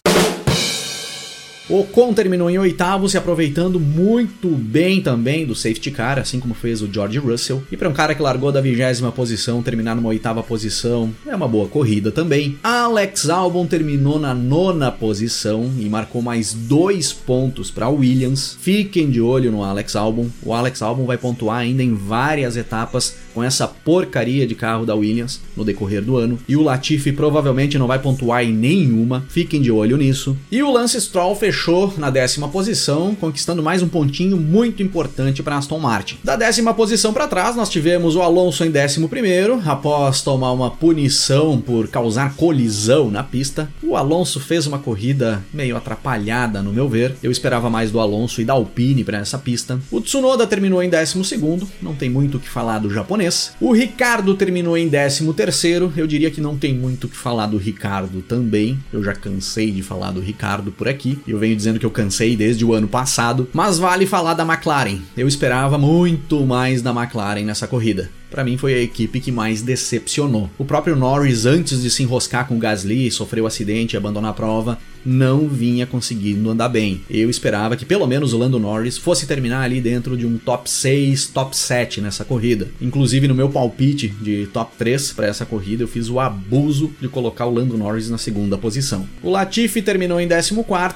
Ocon 1.69 2.15
terminou 2.15 2.49
em 2.49 2.57
oitavo, 2.57 3.07
se 3.07 3.15
aproveitando 3.15 3.79
muito 3.79 4.47
bem 4.49 5.01
também 5.01 5.45
do 5.45 5.53
safety 5.53 5.91
car, 5.91 6.17
assim 6.17 6.39
como 6.39 6.55
fez 6.55 6.81
o 6.81 6.91
George 6.91 7.19
Russell. 7.19 7.61
E 7.71 7.77
para 7.77 7.87
um 7.87 7.93
cara 7.93 8.15
que 8.15 8.23
largou 8.23 8.51
da 8.51 8.59
vigésima 8.59 9.11
posição, 9.11 9.61
terminar 9.61 9.95
numa 9.95 10.09
oitava 10.09 10.41
posição, 10.41 11.13
é 11.27 11.35
uma 11.35 11.47
boa 11.47 11.67
corrida 11.67 12.11
também. 12.11 12.57
Alex 12.63 13.29
Albon 13.29 13.67
terminou 13.67 14.17
na 14.17 14.33
nona 14.33 14.91
posição 14.91 15.71
e 15.77 15.87
marcou 15.87 16.23
mais 16.23 16.53
dois 16.53 17.13
pontos 17.13 17.69
para 17.69 17.87
Williams. 17.87 18.57
Fiquem 18.59 19.11
de 19.11 19.21
olho 19.21 19.51
no 19.51 19.63
Alex 19.63 19.95
Albon. 19.95 20.27
O 20.41 20.53
Alex 20.55 20.81
Albon 20.81 21.05
vai 21.05 21.19
pontuar 21.19 21.59
ainda 21.59 21.83
em 21.83 21.93
várias 21.93 22.57
etapas 22.57 23.15
com 23.33 23.43
essa 23.43 23.67
porcaria 23.67 24.45
de 24.45 24.55
carro 24.55 24.85
da 24.85 24.95
Williams 24.95 25.41
no 25.55 25.63
decorrer 25.63 26.03
do 26.03 26.17
ano. 26.17 26.39
E 26.47 26.55
o 26.55 26.61
Latifi 26.61 27.11
provavelmente 27.11 27.77
não 27.77 27.87
vai 27.87 27.99
pontuar 27.99 28.43
em 28.43 28.53
nenhuma. 28.53 29.25
Fiquem 29.29 29.61
de 29.61 29.71
olho 29.71 29.97
nisso. 29.97 30.37
E 30.51 30.61
o 30.63 30.71
Lance 30.71 30.99
Stroll 30.99 31.35
fechou 31.35 31.93
na 31.97 32.09
décima 32.09 32.47
posição, 32.47 33.15
conquistando 33.15 33.63
mais 33.63 33.81
um 33.81 33.87
pontinho 33.87 34.37
muito 34.37 34.81
importante 34.81 35.43
para 35.43 35.57
Aston 35.57 35.79
Martin. 35.79 36.17
Da 36.23 36.35
décima 36.35 36.73
posição 36.73 37.13
para 37.13 37.27
trás, 37.27 37.55
nós 37.55 37.69
tivemos 37.69 38.15
o 38.15 38.21
Alonso 38.21 38.63
em 38.63 38.71
décimo 38.71 39.09
primeiro, 39.09 39.61
após 39.65 40.21
tomar 40.21 40.51
uma 40.51 40.71
punição 40.71 41.59
por 41.59 41.87
causar 41.87 42.35
colisão 42.35 43.11
na 43.11 43.23
pista. 43.23 43.69
O 43.81 43.95
Alonso 43.95 44.39
fez 44.39 44.65
uma 44.65 44.79
corrida 44.79 45.43
meio 45.53 45.77
atrapalhada, 45.77 46.61
no 46.61 46.73
meu 46.73 46.87
ver. 46.87 47.15
Eu 47.21 47.31
esperava 47.31 47.69
mais 47.69 47.91
do 47.91 47.99
Alonso 47.99 48.41
e 48.41 48.45
da 48.45 48.53
Alpine 48.53 49.03
para 49.03 49.19
essa 49.19 49.37
pista. 49.37 49.79
O 49.91 50.01
Tsunoda 50.01 50.47
terminou 50.47 50.81
em 50.81 50.89
décimo 50.89 51.23
segundo, 51.23 51.67
não 51.81 51.95
tem 51.95 52.09
muito 52.09 52.37
o 52.37 52.39
que 52.39 52.49
falar 52.49 52.79
do 52.79 52.89
japonês. 52.89 53.18
O 53.59 53.71
Ricardo 53.73 54.35
terminou 54.35 54.77
em 54.77 54.87
décimo 54.87 55.33
terceiro, 55.33 55.91
eu 55.95 56.07
diria 56.07 56.31
que 56.31 56.41
não 56.41 56.57
tem 56.57 56.73
muito 56.73 57.05
o 57.05 57.09
que 57.09 57.17
falar 57.17 57.47
do 57.47 57.57
Ricardo 57.57 58.21
também. 58.21 58.79
Eu 58.91 59.03
já 59.03 59.13
cansei 59.13 59.71
de 59.71 59.81
falar 59.81 60.11
do 60.11 60.19
Ricardo 60.19 60.71
por 60.71 60.87
aqui. 60.87 61.19
Eu 61.27 61.39
venho 61.39 61.55
dizendo 61.55 61.79
que 61.79 61.85
eu 61.85 61.91
cansei 61.91 62.35
desde 62.35 62.63
o 62.63 62.73
ano 62.73 62.87
passado, 62.87 63.47
mas 63.53 63.77
vale 63.77 64.05
falar 64.05 64.33
da 64.33 64.43
McLaren. 64.43 64.99
Eu 65.17 65.27
esperava 65.27 65.77
muito 65.77 66.45
mais 66.45 66.81
da 66.81 66.91
McLaren 66.91 67.43
nessa 67.43 67.67
corrida. 67.67 68.09
Para 68.29 68.43
mim 68.43 68.57
foi 68.57 68.73
a 68.73 68.81
equipe 68.81 69.19
que 69.19 69.31
mais 69.31 69.61
decepcionou. 69.61 70.49
O 70.57 70.65
próprio 70.65 70.95
Norris, 70.95 71.45
antes 71.45 71.81
de 71.81 71.89
se 71.89 72.03
enroscar 72.03 72.47
com 72.47 72.55
o 72.55 72.59
Gasly, 72.59 73.11
sofreu 73.11 73.43
um 73.43 73.47
acidente 73.47 73.95
e 73.95 73.97
abandonar 73.97 74.31
a 74.31 74.33
prova, 74.33 74.77
não 75.05 75.47
vinha 75.47 75.85
conseguindo 75.85 76.49
andar 76.49 76.69
bem. 76.69 77.01
Eu 77.09 77.29
esperava 77.29 77.75
que 77.75 77.85
pelo 77.85 78.07
menos 78.07 78.33
o 78.33 78.37
Lando 78.37 78.59
Norris 78.59 78.97
fosse 78.97 79.25
terminar 79.25 79.61
ali 79.61 79.81
dentro 79.81 80.17
de 80.17 80.25
um 80.25 80.37
top 80.37 80.69
6, 80.69 81.27
top 81.27 81.55
7 81.55 82.01
nessa 82.01 82.25
corrida. 82.25 82.67
Inclusive 82.81 83.27
no 83.27 83.35
meu 83.35 83.49
palpite 83.49 84.09
de 84.21 84.47
top 84.47 84.73
3 84.77 85.13
para 85.13 85.27
essa 85.27 85.45
corrida, 85.45 85.83
eu 85.83 85.87
fiz 85.87 86.09
o 86.09 86.19
abuso 86.19 86.91
de 86.99 87.07
colocar 87.07 87.45
o 87.45 87.53
Lando 87.53 87.77
Norris 87.77 88.09
na 88.09 88.17
segunda 88.17 88.57
posição. 88.57 89.07
O 89.23 89.29
Latifi 89.29 89.81
terminou 89.81 90.19
em 90.19 90.27
14 90.27 90.53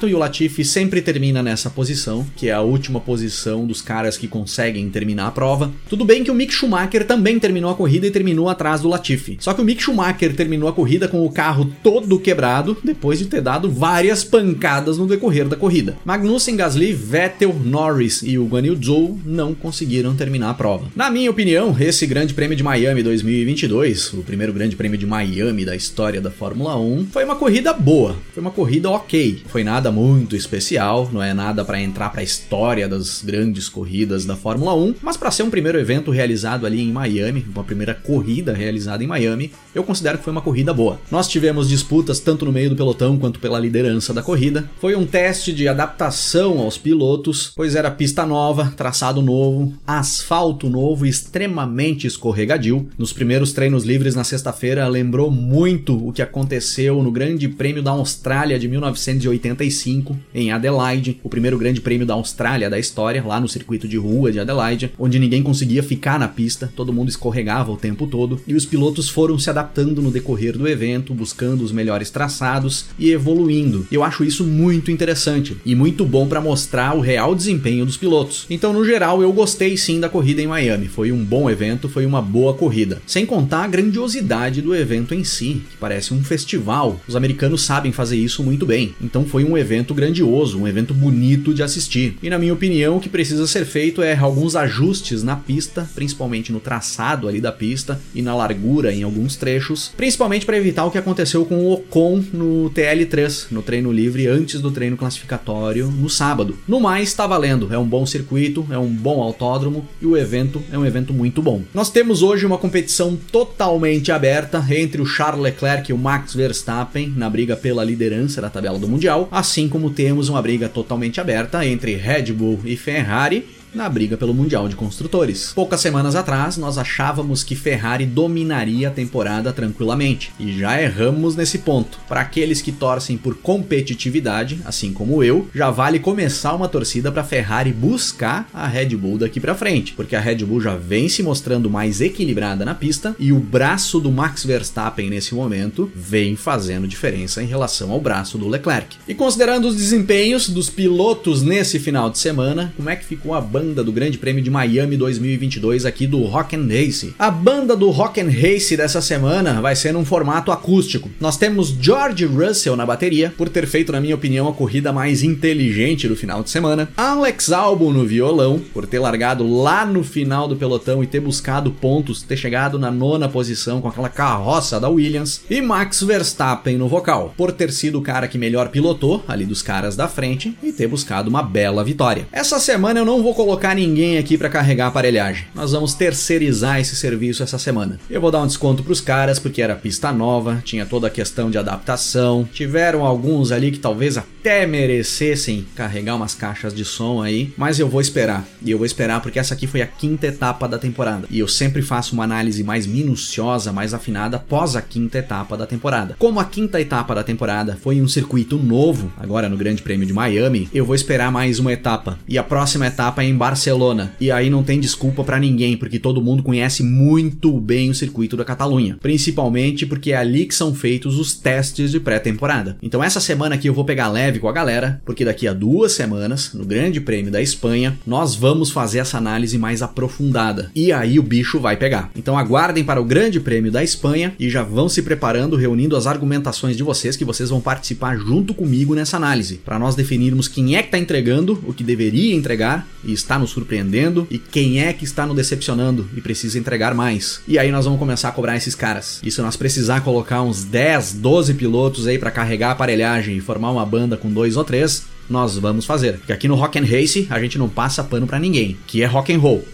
e 0.08 0.14
o 0.14 0.18
Latifi 0.18 0.66
sempre 0.66 1.02
termina 1.02 1.42
nessa 1.42 1.70
posição, 1.70 2.26
que 2.36 2.50
é 2.50 2.54
a 2.54 2.62
última 2.62 3.00
posição 3.00 3.66
dos 3.66 3.82
caras 3.82 4.18
que 4.18 4.28
conseguem 4.28 4.90
terminar 4.90 5.28
a 5.28 5.32
prova. 5.32 5.72
Tudo 5.90 6.06
bem 6.06 6.24
que 6.24 6.32
o 6.32 6.36
Mick 6.36 6.54
Schumacher 6.54 7.06
também 7.06 7.23
terminou 7.40 7.72
a 7.72 7.76
corrida 7.76 8.08
e 8.08 8.12
terminou 8.12 8.48
atrás 8.48 8.82
do 8.82 8.90
Latifi. 8.90 9.38
Só 9.40 9.54
que 9.54 9.62
o 9.62 9.66
Mick 9.66 9.82
Schumacher 9.82 10.36
terminou 10.36 10.70
a 10.70 10.74
corrida 10.74 11.08
com 11.08 11.26
o 11.26 11.32
carro 11.32 11.72
todo 11.82 12.20
quebrado 12.20 12.78
depois 12.84 13.20
de 13.20 13.26
ter 13.26 13.42
dado 13.42 13.70
várias 13.70 14.04
várias 14.04 14.24
pancadas 14.24 14.98
no 14.98 15.08
decorrer 15.08 15.48
da 15.48 15.56
corrida. 15.56 15.96
Magnussen, 16.04 16.56
Gasly, 16.56 16.92
Vettel, 16.92 17.54
Norris 17.64 18.22
e 18.22 18.38
o 18.38 18.46
Guan 18.46 18.66
Yu 18.66 18.84
Zhou 18.84 19.20
não 19.26 19.56
conseguiram 19.56 20.16
terminar 20.16 20.50
a 20.50 20.54
prova. 20.54 20.88
Na 20.96 21.10
minha 21.10 21.32
opinião, 21.32 21.76
esse 21.80 22.06
Grande 22.06 22.34
Prêmio 22.34 22.58
de 22.58 22.64
Miami 22.64 23.02
2022, 23.02 24.14
o 24.14 24.24
primeiro 24.24 24.52
Grande 24.52 24.76
Prêmio 24.76 24.98
de 24.98 25.06
Miami 25.06 25.64
da 25.64 25.76
história 25.76 26.20
da 26.20 26.30
Fórmula 26.30 26.78
1, 26.78 27.08
foi 27.12 27.24
uma 27.24 27.36
corrida 27.36 27.72
boa, 27.72 28.16
foi 28.34 28.42
uma 28.42 28.52
corrida 28.52 28.90
ok. 28.90 29.44
Foi 29.48 29.64
nada 29.64 29.92
muito 29.92 30.36
especial, 30.36 31.10
não 31.14 31.24
é 31.24 31.34
nada 31.34 31.64
para 31.64 31.80
entrar 31.80 32.10
para 32.10 32.22
a 32.22 32.24
história 32.26 32.90
das 32.90 33.22
grandes 33.24 33.70
corridas 33.70 34.26
da 34.26 34.36
Fórmula 34.36 34.76
1, 34.76 34.96
mas 35.02 35.16
para 35.16 35.32
ser 35.32 35.44
um 35.44 35.50
primeiro 35.50 35.80
evento 35.80 36.12
realizado 36.12 36.66
ali 36.66 36.82
em 36.82 36.92
Miami, 36.92 37.13
uma 37.54 37.64
primeira 37.64 37.94
corrida 37.94 38.54
realizada 38.54 39.04
em 39.04 39.08
Miami, 39.08 39.52
eu 39.74 39.84
considero 39.84 40.18
que 40.18 40.24
foi 40.24 40.32
uma 40.32 40.42
corrida 40.42 40.74
boa. 40.74 41.00
Nós 41.10 41.28
tivemos 41.28 41.68
disputas 41.68 42.20
tanto 42.20 42.46
no 42.46 42.52
meio 42.52 42.70
do 42.70 42.76
pelotão 42.76 43.18
quanto 43.18 43.40
pela 43.40 43.60
liderança 43.60 44.14
da 44.14 44.22
corrida. 44.22 44.70
Foi 44.80 44.96
um 44.96 45.06
teste 45.06 45.52
de 45.52 45.68
adaptação 45.68 46.60
aos 46.60 46.78
pilotos, 46.78 47.52
pois 47.56 47.76
era 47.76 47.90
pista 47.90 48.26
nova, 48.26 48.74
traçado 48.78 49.22
novo, 49.22 49.74
asfalto 49.86 50.70
novo 50.70 51.06
extremamente 51.06 52.06
escorregadio. 52.06 52.88
Nos 52.98 53.12
primeiros 53.12 53.52
treinos 53.52 53.84
livres 53.84 54.16
na 54.16 54.24
sexta-feira 54.24 54.88
lembrou 54.88 55.32
muito 55.32 56.08
o 56.08 56.14
que 56.14 56.22
aconteceu 56.22 57.02
no 57.02 57.12
Grande 57.12 57.48
Prêmio 57.48 57.82
da 57.82 57.92
Austrália 57.92 58.60
de 58.60 58.68
1985 58.68 60.18
em 60.34 60.52
Adelaide, 60.52 61.20
o 61.24 61.30
primeiro 61.30 61.58
Grande 61.58 61.82
Prêmio 61.82 62.06
da 62.06 62.14
Austrália 62.14 62.70
da 62.70 62.78
história, 62.78 63.24
lá 63.26 63.40
no 63.40 63.48
circuito 63.48 63.88
de 63.88 63.98
rua 63.98 64.32
de 64.32 64.40
Adelaide, 64.40 64.94
onde 65.00 65.20
ninguém 65.20 65.42
conseguia 65.42 65.82
ficar 65.82 66.20
na 66.20 66.28
pista, 66.28 66.72
todo 66.76 66.94
mundo 66.94 67.10
escorregava 67.10 67.72
o 67.72 67.78
tempo 67.78 68.06
todo 68.06 68.40
e 68.48 68.54
os 68.54 68.66
pilotos 68.66 69.10
foram 69.10 69.40
se 69.40 69.50
adaptando 69.50 69.63
no 69.86 70.12
decorrer 70.12 70.58
do 70.58 70.68
evento, 70.68 71.14
buscando 71.14 71.64
os 71.64 71.72
melhores 71.72 72.10
traçados 72.10 72.86
e 72.98 73.12
evoluindo 73.12 73.54
eu 73.92 74.04
acho 74.04 74.24
isso 74.24 74.44
muito 74.44 74.92
interessante 74.92 75.58
e 75.66 75.76
muito 75.76 76.06
bom 76.06 76.28
para 76.28 76.42
mostrar 76.42 76.96
o 76.96 77.02
real 77.02 77.36
desempenho 77.36 77.86
dos 77.86 77.98
pilotos. 77.98 78.46
Então, 78.50 78.74
no 78.74 78.86
geral, 78.86 79.22
eu 79.22 79.32
gostei 79.32 79.78
sim 79.78 80.00
da 80.00 80.10
corrida 80.10 80.42
em 80.42 80.48
Miami. 80.48 80.88
Foi 80.88 81.12
um 81.12 81.24
bom 81.24 81.50
evento, 81.50 81.88
foi 81.88 82.06
uma 82.06 82.22
boa 82.22 82.54
corrida. 82.54 83.02
Sem 83.06 83.26
contar 83.26 83.64
a 83.64 83.68
grandiosidade 83.68 84.62
do 84.62 84.76
evento 84.76 85.14
em 85.14 85.24
si, 85.24 85.62
que 85.70 85.78
parece 85.78 86.14
um 86.14 86.24
festival. 86.24 87.00
Os 87.08 87.16
americanos 87.16 87.62
sabem 87.62 87.92
fazer 87.92 88.18
isso 88.18 88.44
muito 88.44 88.66
bem. 88.66 88.96
Então, 89.02 89.26
foi 89.26 89.44
um 89.44 89.58
evento 89.58 89.94
grandioso, 89.94 90.60
um 90.60 90.68
evento 90.68 90.94
bonito 90.94 91.54
de 91.54 91.64
assistir. 91.64 92.18
E 92.22 92.30
na 92.30 92.40
minha 92.40 92.54
opinião, 92.54 92.98
o 92.98 93.00
que 93.00 93.10
precisa 93.10 93.46
ser 93.48 93.66
feito 93.66 94.02
é 94.02 94.16
alguns 94.16 94.56
ajustes 94.56 95.24
na 95.24 95.36
pista, 95.36 95.88
principalmente 95.94 96.52
no 96.52 96.60
traçado 96.60 97.28
ali 97.28 97.40
da 97.40 97.52
pista 97.52 98.00
e 98.16 98.22
na 98.22 98.36
largura 98.36 98.94
em 98.94 99.04
alguns 99.04 99.36
trechos, 99.36 99.53
principalmente 99.96 100.46
para 100.46 100.58
evitar 100.58 100.86
o 100.86 100.92
que 100.92 100.98
aconteceu 100.98 101.46
com 101.46 101.56
o 101.56 101.74
Ocon 101.74 102.24
no 102.34 102.70
TL3, 102.72 103.48
no 103.52 103.62
treino 103.62 103.92
livre 103.92 104.28
antes 104.28 104.62
do 104.62 104.72
treino 104.72 104.98
classificatório 104.98 105.88
no 105.88 106.10
sábado. 106.10 106.58
No 106.68 106.80
mais, 106.80 107.10
está 107.10 107.28
valendo. 107.28 107.70
É 107.72 107.78
um 107.78 107.88
bom 107.88 108.06
circuito, 108.06 108.66
é 108.70 108.78
um 108.78 108.90
bom 108.90 109.22
autódromo 109.22 109.88
e 110.02 110.06
o 110.06 110.18
evento 110.18 110.62
é 110.72 110.78
um 110.78 110.86
evento 110.86 111.14
muito 111.14 111.42
bom. 111.42 111.62
Nós 111.74 111.90
temos 111.90 112.22
hoje 112.22 112.46
uma 112.46 112.58
competição 112.58 113.18
totalmente 113.32 114.12
aberta 114.12 114.64
entre 114.70 115.02
o 115.02 115.06
Charles 115.06 115.42
Leclerc 115.44 115.92
e 115.92 115.94
o 115.94 115.98
Max 115.98 116.34
Verstappen 116.34 117.14
na 117.16 117.30
briga 117.30 117.56
pela 117.56 117.84
liderança 117.84 118.42
da 118.42 118.50
tabela 118.50 118.80
do 118.80 118.88
Mundial, 118.88 119.28
assim 119.32 119.68
como 119.68 119.90
temos 119.90 120.30
uma 120.30 120.42
briga 120.42 120.70
totalmente 120.70 121.20
aberta 121.20 121.66
entre 121.66 121.96
Red 121.96 122.32
Bull 122.34 122.60
e 122.66 122.76
Ferrari 122.76 123.46
na 123.74 123.90
briga 123.90 124.16
pelo 124.18 124.34
Mundial 124.34 124.68
de 124.68 124.76
Construtores. 124.76 125.52
Poucas 125.54 125.82
semanas 125.82 126.16
atrás, 126.16 126.58
nós 126.58 126.78
achávamos 126.78 127.44
que 127.44 127.56
Ferrari 127.56 128.06
dominaria 128.06 128.88
a 128.88 128.92
temporada 128.92 129.52
tranquilamente, 129.52 130.32
e 130.40 130.58
já 130.58 130.82
erramos 130.82 131.36
nesse 131.36 131.60
ponto. 131.60 132.00
Para 132.08 132.22
aqueles 132.22 132.62
que 132.62 132.72
torcem 132.72 133.18
por 133.18 133.36
competitividade, 133.36 134.60
assim 134.66 134.94
como 134.94 135.24
eu, 135.24 135.48
já 135.54 135.72
vale 135.72 136.00
começar 136.00 136.54
uma 136.54 136.68
torcida 136.68 137.12
para 137.12 137.24
Ferrari 137.24 137.72
buscar 137.72 138.48
a 138.54 138.68
Red 138.68 138.96
Bull 138.96 139.18
daqui 139.18 139.40
para 139.40 139.56
frente, 139.56 139.94
porque 139.94 140.16
a 140.16 140.20
Red 140.20 140.38
Bull 140.38 140.62
já 140.62 140.76
vem 140.76 141.10
se 141.10 141.24
mostrando 141.24 141.70
mais 141.70 142.02
equilibrada 142.02 142.64
na 142.64 142.76
pista 142.76 143.16
e 143.18 143.32
o 143.32 143.40
braço 143.40 144.00
do 144.00 144.12
Max 144.12 144.44
Verstappen 144.44 145.10
nesse 145.10 145.34
momento 145.34 145.92
vem 145.96 146.36
fazendo 146.36 146.88
diferença 146.88 147.42
em 147.42 147.48
relação 147.48 147.92
ao 147.92 148.02
braço 148.02 148.38
do 148.38 148.48
Leclerc. 148.48 148.98
E 149.08 149.16
considerando 149.16 149.68
os 149.68 149.76
desempenhos 149.76 150.50
dos 150.50 150.70
pilotos 150.70 151.42
nesse 151.42 151.80
final 151.80 152.10
de 152.10 152.20
semana, 152.20 152.74
como 152.76 152.90
é 152.90 152.96
que 152.96 153.06
ficou 153.06 153.34
a 153.34 153.42
banda 153.42 153.63
banda 153.64 153.82
do 153.82 153.94
Grande 153.94 154.18
Prêmio 154.18 154.44
de 154.44 154.52
Miami 154.52 154.98
2022 154.98 155.86
aqui 155.86 156.06
do 156.06 156.22
Rock 156.24 156.54
and 156.54 156.68
Race. 156.68 157.16
A 157.18 157.32
banda 157.32 157.78
do 157.78 157.90
Rock 157.92 158.20
and 158.20 158.30
Race 158.30 158.76
dessa 158.76 159.02
semana 159.02 159.62
vai 159.62 159.74
ser 159.74 159.94
num 159.94 160.04
formato 160.04 160.52
acústico. 160.52 161.10
Nós 161.18 161.38
temos 161.38 161.70
George 161.70 162.26
Russell 162.26 162.76
na 162.76 162.86
bateria, 162.86 163.34
por 163.38 163.48
ter 163.48 163.66
feito, 163.66 163.94
na 163.94 164.02
minha 164.02 164.16
opinião, 164.16 164.50
a 164.50 164.54
corrida 164.54 164.92
mais 164.92 165.24
inteligente 165.24 166.10
do 166.10 166.16
final 166.16 166.44
de 166.44 166.50
semana. 166.50 166.90
Alex 166.98 167.54
Albon 167.54 167.94
no 167.94 168.06
violão, 168.06 168.62
por 168.74 168.86
ter 168.86 169.00
largado 169.00 169.48
lá 169.48 169.86
no 169.86 170.04
final 170.04 170.46
do 170.46 170.58
pelotão 170.58 171.02
e 171.02 171.08
ter 171.08 171.22
buscado 171.22 171.72
pontos, 171.72 172.22
ter 172.22 172.36
chegado 172.36 172.78
na 172.78 172.92
nona 172.92 173.30
posição 173.30 173.80
com 173.80 173.88
aquela 173.88 174.10
carroça 174.10 174.78
da 174.78 174.90
Williams. 174.90 175.42
E 175.50 175.62
Max 175.62 176.04
Verstappen 176.04 176.78
no 176.78 176.90
vocal, 176.90 177.34
por 177.38 177.54
ter 177.54 177.72
sido 177.72 177.98
o 177.98 178.02
cara 178.02 178.28
que 178.28 178.38
melhor 178.38 178.68
pilotou 178.68 179.24
ali 179.26 179.46
dos 179.46 179.62
caras 179.62 179.96
da 179.96 180.10
frente 180.10 180.54
e 180.62 180.74
ter 180.74 180.88
buscado 180.88 181.30
uma 181.30 181.42
bela 181.42 181.82
vitória. 181.82 182.28
Essa 182.30 182.60
semana 182.60 183.00
eu 183.00 183.06
não 183.06 183.24
vou 183.24 183.34
colocar 183.34 183.53
colocar 183.54 183.76
ninguém 183.76 184.18
aqui 184.18 184.36
para 184.36 184.50
carregar 184.50 184.86
a 184.86 184.88
aparelhagem. 184.88 185.46
Nós 185.54 185.74
vamos 185.74 185.94
terceirizar 185.94 186.80
esse 186.80 186.96
serviço 186.96 187.44
essa 187.44 187.60
semana. 187.60 188.00
Eu 188.10 188.20
vou 188.20 188.32
dar 188.32 188.42
um 188.42 188.48
desconto 188.48 188.82
para 188.82 188.92
os 188.92 189.00
caras 189.00 189.38
porque 189.38 189.62
era 189.62 189.76
pista 189.76 190.12
nova, 190.12 190.60
tinha 190.66 190.88
toda 190.88 191.06
a 191.06 191.10
questão 191.10 191.52
de 191.52 191.58
adaptação. 191.60 192.50
Tiveram 192.52 193.06
alguns 193.06 193.52
ali 193.52 193.70
que 193.70 193.78
talvez 193.78 194.18
até 194.18 194.66
merecessem 194.66 195.68
carregar 195.76 196.16
umas 196.16 196.34
caixas 196.34 196.74
de 196.74 196.84
som 196.84 197.22
aí, 197.22 197.54
mas 197.56 197.78
eu 197.78 197.88
vou 197.88 198.02
esperar. 198.02 198.44
E 198.60 198.72
eu 198.72 198.78
vou 198.80 198.88
esperar 198.88 199.22
porque 199.22 199.38
essa 199.38 199.54
aqui 199.54 199.68
foi 199.68 199.84
a 199.84 199.88
quinta 199.88 200.26
etapa 200.26 200.68
da 200.68 200.80
temporada. 200.80 201.28
E 201.30 201.38
eu 201.38 201.48
sempre 201.48 201.84
faço 201.84 202.16
uma 202.16 202.24
análise 202.24 202.64
mais 202.64 202.88
minuciosa, 202.88 203.72
mais 203.72 203.94
afinada 203.94 204.38
após 204.38 204.76
a 204.76 204.82
quinta 204.82 205.20
etapa 205.20 205.56
da 205.56 205.68
temporada. 205.68 206.16
Como 206.18 206.40
a 206.40 206.46
quinta 206.46 206.82
etapa 206.82 207.14
da 207.14 207.24
temporada 207.24 207.78
foi 207.84 208.02
um 208.02 208.08
circuito 208.08 208.58
novo, 208.58 209.14
agora 209.16 209.48
no 209.48 209.58
Grande 209.58 209.84
Prêmio 209.84 210.08
de 210.08 210.14
Miami, 210.14 210.68
eu 210.74 210.84
vou 210.84 210.96
esperar 210.96 211.32
mais 211.32 211.60
uma 211.60 211.72
etapa. 211.72 212.18
E 212.28 212.36
a 212.36 212.44
próxima 212.44 212.88
etapa 212.88 213.22
é 213.22 213.28
em 213.28 213.38
Barcelona. 213.44 214.14
E 214.22 214.32
aí 214.32 214.50
não 214.50 214.64
tem 214.64 214.80
desculpa 214.80 215.22
para 215.22 215.38
ninguém, 215.38 215.76
porque 215.76 216.00
todo 216.00 216.22
mundo 216.22 216.42
conhece 216.42 216.82
muito 216.82 217.60
bem 217.60 217.90
o 217.90 217.94
circuito 217.94 218.38
da 218.38 218.46
Catalunha, 218.46 218.98
principalmente 219.02 219.86
porque 219.86 220.14
é 220.14 220.16
ali 220.16 220.46
que 220.46 220.56
são 220.56 220.74
feitos 220.74 221.20
os 221.20 221.34
testes 221.34 221.92
de 221.92 222.00
pré-temporada. 222.00 222.78
Então 222.82 223.04
essa 223.04 223.20
semana 223.20 223.56
aqui 223.56 223.68
eu 223.68 223.74
vou 223.74 223.84
pegar 223.84 224.08
leve 224.08 224.40
com 224.40 224.48
a 224.48 224.54
galera, 224.54 225.02
porque 225.04 225.26
daqui 225.26 225.46
a 225.46 225.52
duas 225.52 225.92
semanas, 225.92 226.54
no 226.54 226.64
Grande 226.64 227.02
Prêmio 227.02 227.34
da 227.34 227.42
Espanha, 227.42 227.98
nós 228.08 228.34
vamos 228.34 228.72
fazer 228.72 229.00
essa 229.00 229.18
análise 229.18 229.58
mais 229.58 229.82
aprofundada. 229.82 230.72
E 230.74 230.94
aí 230.94 231.20
o 231.20 231.24
bicho 231.24 231.60
vai 231.60 231.76
pegar. 231.76 232.12
Então 232.16 232.38
aguardem 232.38 232.86
para 232.86 233.02
o 233.02 233.06
Grande 233.06 233.42
Prêmio 233.42 233.74
da 233.74 233.84
Espanha 233.84 234.34
e 234.40 234.50
já 234.50 234.64
vão 234.64 234.88
se 234.88 235.02
preparando, 235.02 235.58
reunindo 235.58 235.98
as 235.98 236.08
argumentações 236.08 236.78
de 236.78 236.84
vocês 236.84 237.18
que 237.18 237.26
vocês 237.26 237.50
vão 237.50 237.60
participar 237.60 238.16
junto 238.16 238.54
comigo 238.54 238.96
nessa 238.96 239.18
análise, 239.18 239.56
para 239.56 239.78
nós 239.78 239.96
definirmos 239.96 240.48
quem 240.48 240.78
é 240.78 240.82
que 240.82 240.88
está 240.88 240.98
entregando 240.98 241.62
o 241.68 241.74
que 241.74 241.84
deveria 241.84 242.34
entregar 242.34 242.88
e 243.04 243.12
está 243.24 243.40
nos 243.40 243.50
surpreendendo 243.52 244.28
e 244.30 244.38
quem 244.38 244.82
é 244.82 244.94
que 244.94 245.06
está 245.06 245.26
nos 245.26 245.36
decepcionando 245.36 246.08
e 246.16 246.22
precisa 246.22 246.60
entregar 246.60 246.94
mais. 246.94 247.42
E 247.48 247.58
aí 247.58 247.72
nós 247.72 247.86
vamos 247.86 248.00
começar 248.00 248.30
a 248.30 248.32
cobrar 248.32 248.56
esses 248.56 248.76
caras. 248.76 249.20
E 249.24 249.32
se 249.32 249.42
nós 249.42 249.56
precisar 249.56 250.02
colocar 250.02 250.42
uns 250.42 250.64
10, 250.64 251.14
12 251.14 251.54
pilotos 251.56 252.06
aí 252.06 252.20
para 252.20 252.32
carregar 252.32 252.70
a 252.70 252.72
aparelhagem 252.72 253.38
e 253.38 253.42
formar 253.42 253.72
uma 253.72 253.86
banda 253.86 254.18
com 254.18 254.30
dois 254.30 254.58
ou 254.58 254.64
três, 254.64 255.06
nós 255.30 255.58
vamos 255.58 255.86
fazer. 255.86 256.18
Porque 256.18 256.34
aqui 256.34 256.48
no 256.48 256.56
Rock 256.56 256.78
and 256.78 256.86
Race 256.86 257.28
a 257.30 257.40
gente 257.40 257.58
não 257.58 257.70
passa 257.70 258.04
pano 258.04 258.28
para 258.28 258.40
ninguém, 258.40 258.78
que 258.86 259.02
é 259.02 259.06
rock 259.06 259.34
and 259.34 259.40
roll. 259.40 259.66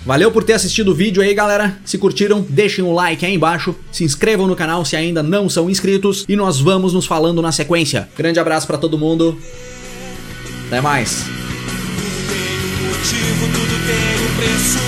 Valeu 0.00 0.32
por 0.32 0.42
ter 0.42 0.54
assistido 0.54 0.92
o 0.92 0.94
vídeo 0.94 1.22
aí, 1.22 1.34
galera. 1.34 1.78
Se 1.84 1.98
curtiram, 1.98 2.44
deixem 2.48 2.82
um 2.82 2.94
like 2.94 3.24
aí 3.24 3.34
embaixo, 3.34 3.76
se 3.92 4.02
inscrevam 4.02 4.46
no 4.46 4.56
canal 4.56 4.82
se 4.82 4.96
ainda 4.96 5.22
não 5.22 5.46
são 5.48 5.68
inscritos 5.68 6.24
e 6.26 6.34
nós 6.34 6.58
vamos 6.58 6.94
nos 6.94 7.04
falando 7.04 7.42
na 7.42 7.52
sequência. 7.52 8.08
Grande 8.16 8.40
abraço 8.40 8.66
para 8.66 8.78
todo 8.78 8.98
mundo. 8.98 9.38
Até 10.68 10.80
mais 10.80 11.39
motivo, 13.00 13.46
tudo 13.46 13.74
tem 13.86 13.96
um 14.26 14.36
preço. 14.36 14.78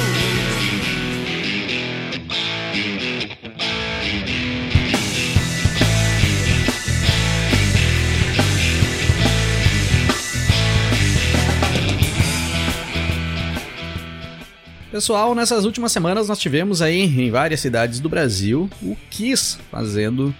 Pessoal, 14.90 15.34
nessas 15.34 15.64
últimas 15.64 15.90
semanas 15.90 16.28
nós 16.28 16.38
tivemos 16.38 16.82
aí 16.82 17.00
em 17.00 17.30
várias 17.30 17.60
cidades 17.60 17.98
do 17.98 18.10
Brasil 18.10 18.68
o 18.82 18.94
Kiss 19.08 19.58
fazendo 19.70 20.34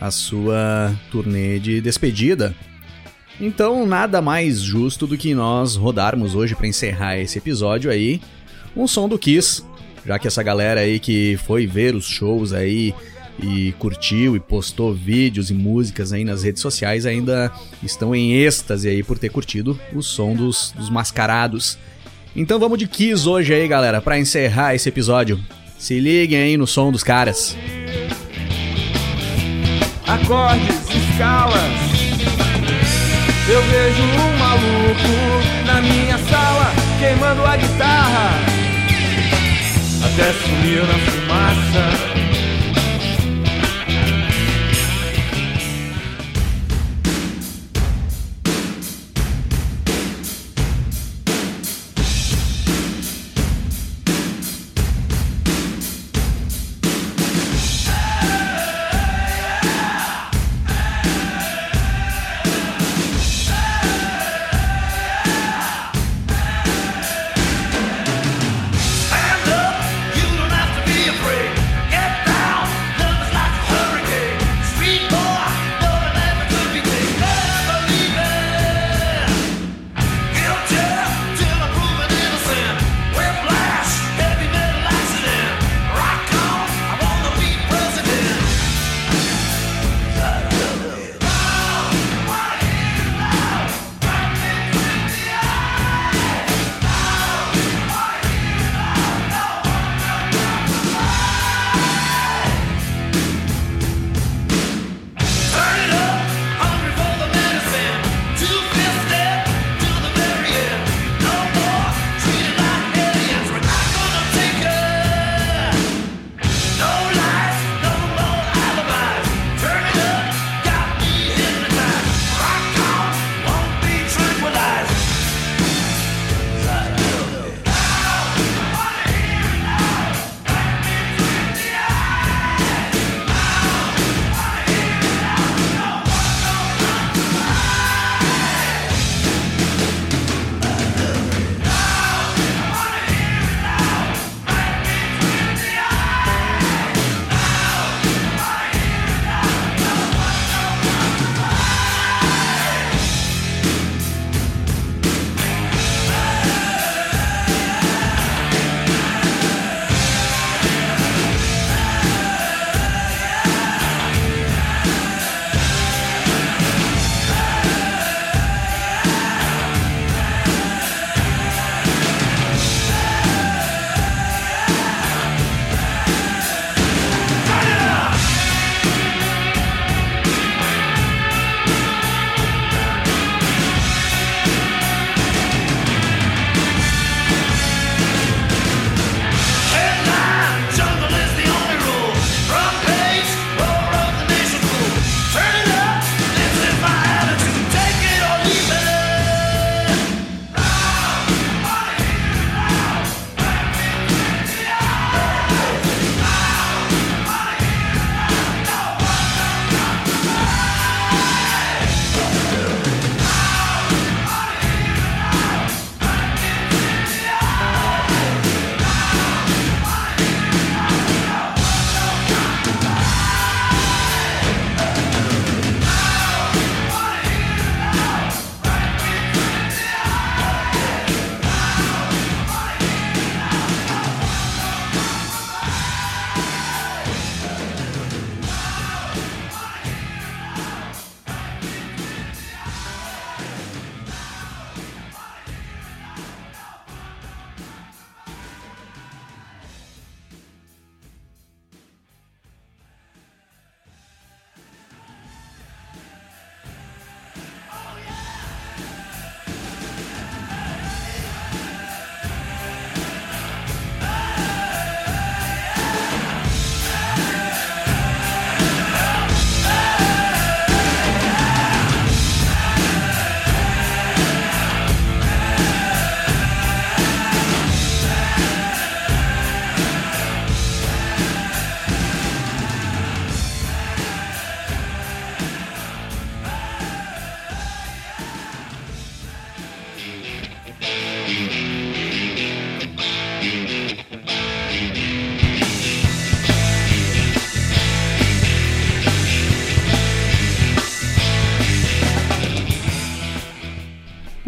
a 0.00 0.12
sua 0.12 0.94
turnê 1.10 1.58
de 1.58 1.80
despedida. 1.80 2.54
Então, 3.40 3.86
nada 3.86 4.22
mais 4.22 4.60
justo 4.60 5.06
do 5.06 5.16
que 5.16 5.34
nós 5.34 5.76
rodarmos 5.76 6.34
hoje 6.34 6.54
para 6.54 6.66
encerrar 6.66 7.18
esse 7.18 7.38
episódio 7.38 7.90
aí 7.90 8.20
um 8.74 8.86
som 8.86 9.08
do 9.08 9.18
Kiss, 9.18 9.62
já 10.04 10.18
que 10.18 10.26
essa 10.26 10.42
galera 10.42 10.80
aí 10.80 10.98
que 10.98 11.38
foi 11.46 11.66
ver 11.66 11.94
os 11.94 12.06
shows 12.06 12.52
aí 12.52 12.94
e 13.42 13.72
curtiu 13.78 14.36
e 14.36 14.40
postou 14.40 14.94
vídeos 14.94 15.50
e 15.50 15.54
músicas 15.54 16.12
aí 16.12 16.24
nas 16.24 16.42
redes 16.42 16.62
sociais 16.62 17.04
ainda 17.04 17.52
estão 17.82 18.14
em 18.14 18.32
êxtase 18.32 18.88
aí 18.88 19.02
por 19.02 19.18
ter 19.18 19.30
curtido 19.30 19.78
o 19.94 20.02
som 20.02 20.34
dos, 20.34 20.72
dos 20.76 20.88
mascarados. 20.88 21.78
Então 22.34 22.58
vamos 22.58 22.78
de 22.78 22.86
Kiss 22.86 23.26
hoje 23.28 23.52
aí, 23.54 23.66
galera, 23.66 24.00
para 24.00 24.18
encerrar 24.18 24.74
esse 24.74 24.88
episódio. 24.88 25.40
Se 25.78 25.98
liguem 25.98 26.38
aí 26.38 26.56
no 26.56 26.66
som 26.66 26.90
dos 26.90 27.02
caras. 27.02 27.56
Acordes, 30.06 30.88
escalas. 30.88 31.85
Eu 33.48 33.62
vejo 33.62 34.02
um 34.02 34.38
maluco 34.38 35.66
na 35.66 35.80
minha 35.80 36.18
sala 36.18 36.72
queimando 36.98 37.44
a 37.44 37.56
guitarra 37.56 38.30
até 40.04 40.32
sumir 40.32 40.82
na 40.82 40.98
fumaça. 40.98 42.35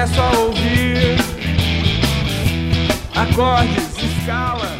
começo 0.00 0.20
a 0.22 0.38
ouvir 0.38 1.18
acordes, 3.14 4.02
escalas. 4.02 4.79